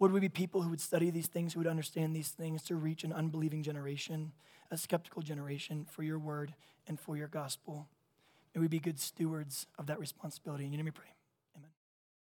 [0.00, 2.74] Would we be people who would study these things, who would understand these things to
[2.74, 4.32] reach an unbelieving generation,
[4.72, 6.52] a skeptical generation for your word
[6.88, 7.86] and for your gospel?
[8.54, 10.64] May we be good stewards of that responsibility.
[10.64, 11.17] And you let me pray.